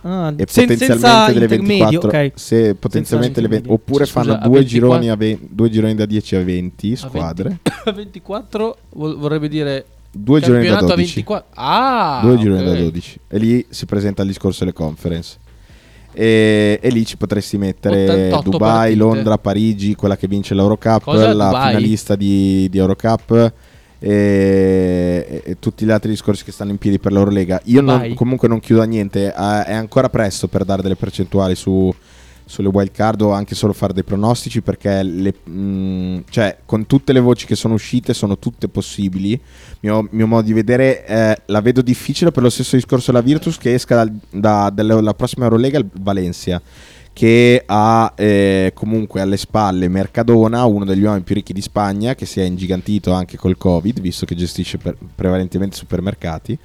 [0.03, 2.31] ah, e sen- potenzialmente delle intermedio, 24 ok.
[2.35, 3.73] se potenzialmente le 20 intermedio.
[3.73, 6.91] oppure Scusa, fanno a due 24 gironi, a ve- due gironi da 10 a 20
[6.91, 11.47] A squadre 20 A 24 vol- vorrebbe dire due gironi da campionato a 12 24.
[11.55, 12.19] Ah!
[12.23, 12.67] due gironi ok.
[12.67, 15.37] da 12 e lì si presenta il discorso delle conference
[16.15, 18.95] e, e lì ci potresti mettere 88 Dubai, partite.
[18.97, 21.33] Londra, Parigi quella che vince l'Eurocup Cosa?
[21.33, 21.67] la Dubai?
[21.69, 23.53] finalista di, di Eurocup
[24.05, 28.49] e, e tutti gli altri discorsi che stanno in piedi per l'Eurolega io non- comunque
[28.49, 31.93] non chiudo a niente eh, è ancora presto per dare delle percentuali su
[32.45, 37.13] sulle wild card o anche solo fare dei pronostici perché le, mm, cioè, con tutte
[37.13, 39.39] le voci che sono uscite sono tutte possibili.
[39.79, 43.57] Mio, mio modo di vedere eh, la vedo difficile per lo stesso discorso della Virtus
[43.57, 46.61] che esca dal- da, dalla la prossima Eurolega il Valencia
[47.13, 52.25] che ha eh, comunque alle spalle Mercadona, uno degli uomini più ricchi di Spagna, che
[52.25, 56.57] si è ingigantito anche col Covid, visto che gestisce per- prevalentemente supermercati.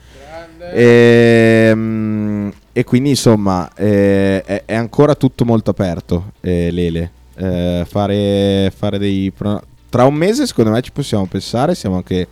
[0.72, 7.10] Ehm, E, quindi insomma eh, è, è ancora tutto molto aperto, eh, Lele.
[7.36, 9.30] Eh, fare, fare dei...
[9.36, 12.26] pro- Tra un mese secondo me ci possiamo pensare, siamo anche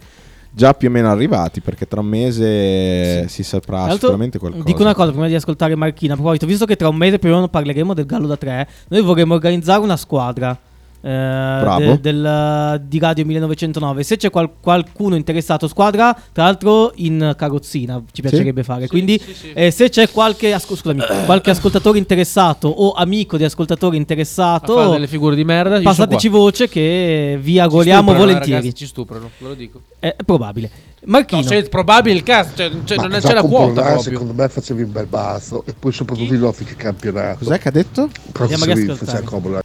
[0.57, 4.65] già più o meno arrivati, perché tra un mese si saprà l'altro, sicuramente qualcosa.
[4.65, 6.15] Dico una cosa prima di ascoltare Marchina.
[6.15, 8.67] A proposito, visto che tra un mese più o meno parleremo del Gallo da 3,
[8.89, 10.59] noi vorremmo organizzare una squadra.
[11.07, 17.35] Eh, de- del- di Radio 1909 se c'è qual- qualcuno interessato squadra tra l'altro in
[17.37, 18.89] carrozzina ci piacerebbe fare.
[18.89, 19.21] Quindi
[19.55, 24.75] eh, se c'è qualche, asco- scusami, qualche ascoltatore interessato o amico di ascoltatore A interessato
[24.75, 25.81] fare delle figure di merda.
[25.81, 29.83] passateci voce che vi agoliamo volentieri Ragazzi, ci stuprano, ve lo dico.
[30.01, 30.71] è probabile.
[31.05, 31.41] Marchino.
[31.43, 34.83] No, se è probabile il cazzo, cioè, cioè, non c'è la quota secondo me facevi
[34.83, 37.45] un bel bazzo e poi soprattutto in ottica campionato.
[37.45, 38.09] Cos'è che ha detto?
[38.33, 39.61] Proprio Andiamo a faceva comodo.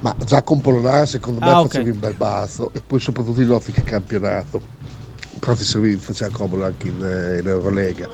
[0.00, 1.66] Ma già con Polonara secondo me Ah, ok.
[1.68, 4.60] facevi un bel bazzo e poi soprattutto in ottica campionato.
[5.40, 8.08] Proprio se faceva comodo anche in, eh, in Eurolega.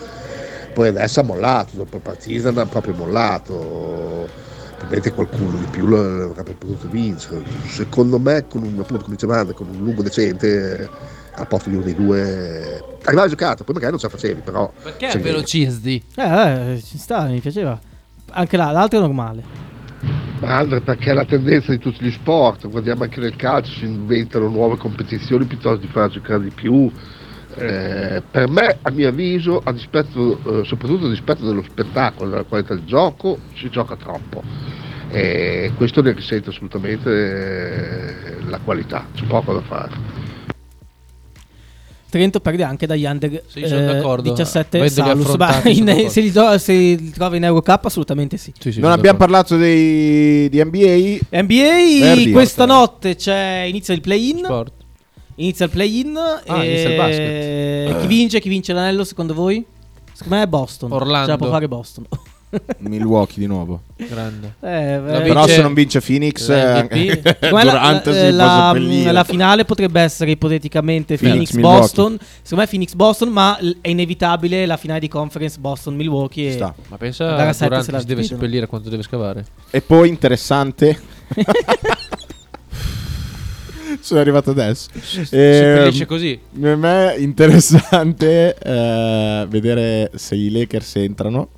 [0.72, 4.28] Poi adesso ha mollato, dopo il Partizan ha proprio mollato.
[4.76, 7.42] Probabilmente qualcuno di più avrebbe potuto vincere.
[7.68, 10.88] Secondo me con un, appunto, come dicevamo, con un lungo decente eh,
[11.36, 14.70] al posto di uno dei due arrivava giocato, poi magari non ce la facevi, però
[14.82, 16.02] Perché velocisdi?
[16.16, 17.78] eh, eh, ci sta mi piaceva
[18.30, 19.42] anche là l'altro è normale
[20.40, 23.84] Ma Andre, perché è la tendenza di tutti gli sport, guardiamo anche nel calcio, si
[23.84, 26.90] inventano nuove competizioni piuttosto di far giocare di più.
[27.56, 32.42] Eh, per me, a mio avviso, a dispetto, eh, soprattutto a dispetto dello spettacolo, della
[32.42, 34.42] qualità del gioco, si gioca troppo.
[35.10, 40.33] E questo ne risente assolutamente eh, la qualità, c'è poco da fare.
[42.14, 44.30] Trento perde anche dagli under Sì, eh, d'accordo.
[44.30, 48.52] 17 Avendoli Salus Ma in- se, li do- se li trova in Eurocup assolutamente sì
[48.56, 51.18] Sì, sì, non abbiamo parlato dei, di NBA.
[51.42, 54.72] NBA Verdi, questa notte c'è inizia il play-in Sport.
[55.36, 58.00] inizia il play-in Ah, e inizia il basket.
[58.02, 59.64] chi vince chi vince l'anello secondo voi?
[60.12, 61.24] secondo me è Boston Orlando.
[61.24, 62.04] ce la può fare Boston
[62.78, 63.82] Milwaukee di nuovo.
[63.96, 64.54] Grande.
[64.60, 69.12] Eh, eh, Però se non vince Phoenix eh, Secondo me la, Durant la- si la-
[69.12, 72.18] la finale potrebbe essere ipoteticamente Phoenix, Phoenix-Boston.
[72.42, 76.48] Secondo me Phoenix-Boston, ma è inevitabile la finale di conference Boston-Milwaukee.
[76.48, 76.74] e- Sta.
[76.88, 79.44] Ma pensa a se che la si deve seppellire quanto deve scavare.
[79.70, 80.98] E poi interessante.
[84.00, 84.88] Sono arrivato adesso.
[85.00, 86.38] Si Ehm, seppellisce così.
[86.60, 91.48] Per me è interessante eh, vedere se i Lakers entrano.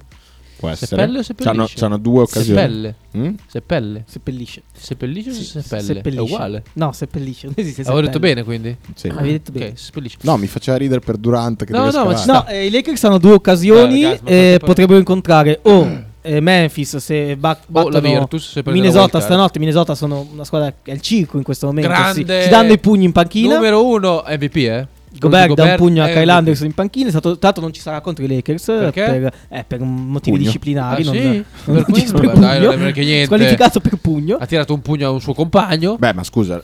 [0.59, 0.87] Può essere.
[0.87, 1.55] Seppelle o seppellisce?
[1.57, 2.59] C'hanno, c'hanno due occasioni.
[2.61, 2.95] Seppelle.
[3.17, 3.35] Mm?
[3.47, 4.05] Seppelle.
[4.07, 4.63] Seppellisce.
[4.73, 5.83] Seppellisce o Sì, seppelle?
[5.83, 6.23] seppellisce.
[6.23, 6.63] È uguale.
[6.75, 7.47] No, seppellisce.
[7.47, 8.77] Non esiste Avevo detto bene quindi?
[8.95, 9.09] Sì.
[9.09, 9.67] Avevi detto bene.
[9.69, 10.17] Ok, seppellisce.
[10.23, 13.05] No, mi faceva ridere per Durant che No, deve no, ma No, eh, i Lakers
[13.05, 17.89] hanno due occasioni ragazzi, e fate poi- potrebbero incontrare o eh, Memphis se ba- O
[17.89, 19.59] la Virtus se Minnesota stanotte.
[19.59, 21.89] Minnesota sono una squadra che è il circo in questo momento.
[21.89, 22.43] Si, Grande.
[22.43, 23.55] si danno i pugni in panchina.
[23.55, 24.87] Numero uno MVP, eh?
[25.19, 26.31] Gobert dà un pugno a Kyle.
[26.31, 27.07] Anderson in panchina.
[27.07, 29.03] è stato- Tra l'altro non ci sarà contro i Lakers Perché?
[29.05, 30.45] per, eh, per motivi Pugno.
[30.45, 31.03] disciplinari.
[31.03, 31.45] Ah, non, sì?
[31.65, 32.19] non Per ci- pugno?
[32.21, 33.25] per Vabbè, dai, non è perché niente.
[33.27, 34.37] Squalificato per pugno.
[34.37, 35.97] Ha tirato un pugno a un suo compagno.
[35.99, 36.63] Beh, ma scusa,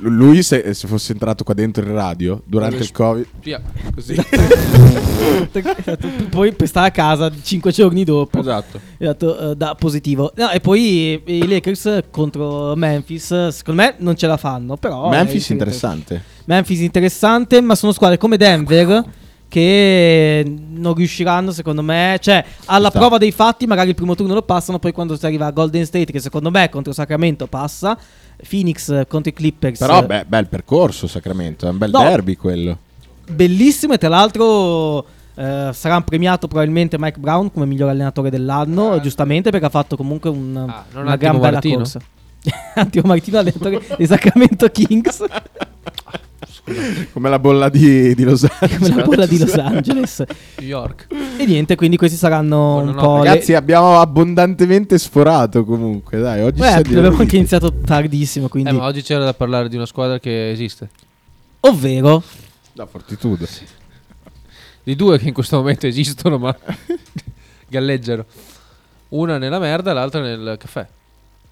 [0.00, 3.60] lui se, se fosse entrato qua dentro in radio durante il Covid, Via.
[3.94, 4.14] così.
[5.52, 8.38] Esatto, Poi per stare a casa 5 giorni dopo.
[8.40, 8.80] Esatto.
[8.96, 10.32] È dato eh, da positivo.
[10.36, 15.48] No, e poi i Lakers contro Memphis, secondo me non ce la fanno, però Memphis
[15.48, 16.22] è interessante.
[16.46, 19.02] Memphis interessante, ma sono squadre come Denver
[19.48, 22.98] che non riusciranno secondo me, cioè alla sta.
[22.98, 25.84] prova dei fatti magari il primo turno lo passano, poi quando si arriva a Golden
[25.86, 27.96] State che secondo me contro Sacramento passa,
[28.48, 32.00] Phoenix contro i Clippers Però beh, bel percorso Sacramento, è un bel No.
[32.00, 32.76] derby quello.
[33.30, 35.04] bellissimo e tra l'altro
[35.36, 40.30] eh, sarà premiato probabilmente Mike Brown come miglior allenatore dell'anno, giustamente perché ha fatto comunque
[40.30, 41.76] un, Ah, una gran bella Martino?
[41.76, 42.00] corsa.
[42.74, 45.24] Attimo Martino, allenatore dei Sacramento Kings,
[47.12, 48.78] Come la bolla di, di Los Angeles.
[48.88, 50.24] come la bolla di Los Angeles.
[50.58, 51.06] New York.
[51.36, 53.06] E niente, quindi questi saranno un Buonanotte.
[53.06, 56.18] po' le- Ragazzi, abbiamo abbondantemente sforato comunque.
[56.20, 58.72] Dai, oggi Beh, abbiamo anche iniziato tardissimo, Eh, quindi...
[58.72, 60.88] ma oggi c'era da parlare di una squadra che esiste.
[61.60, 62.22] Ovvero,
[62.72, 63.46] Da fortitudo.
[64.82, 66.56] Di due che in questo momento esistono, ma
[67.68, 68.24] galleggiano.
[69.10, 70.86] Una nella merda, l'altra nel caffè.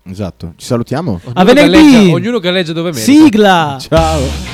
[0.05, 0.55] Esatto.
[0.56, 1.12] Ci salutiamo.
[1.22, 1.70] Ognuno A venerdì!
[1.70, 3.12] galleggia- ognuno galleggia dove merita.
[3.12, 3.76] sigla!
[3.78, 4.52] Ciao.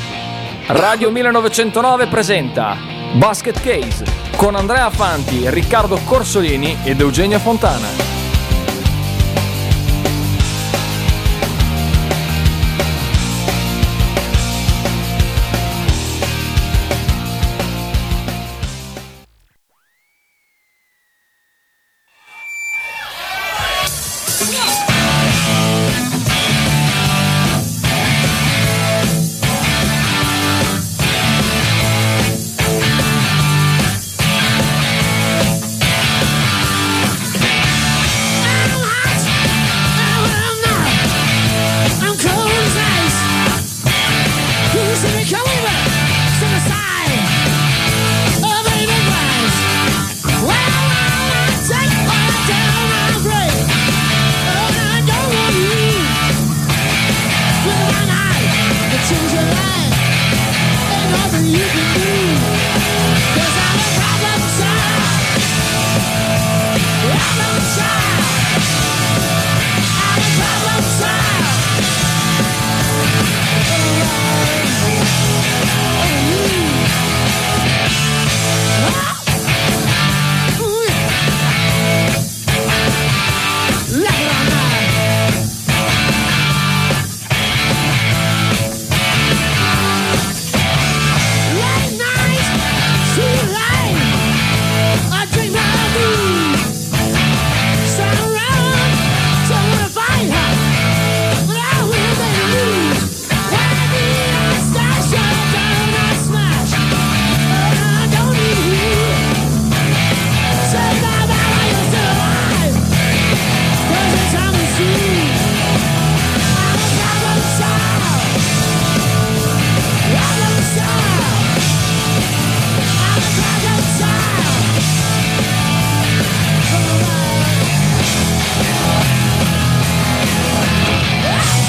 [0.71, 2.77] Radio 1909 presenta
[3.15, 4.05] Basket Case
[4.37, 8.18] con Andrea Fanti, Riccardo Corsolini ed Eugenio Fontana.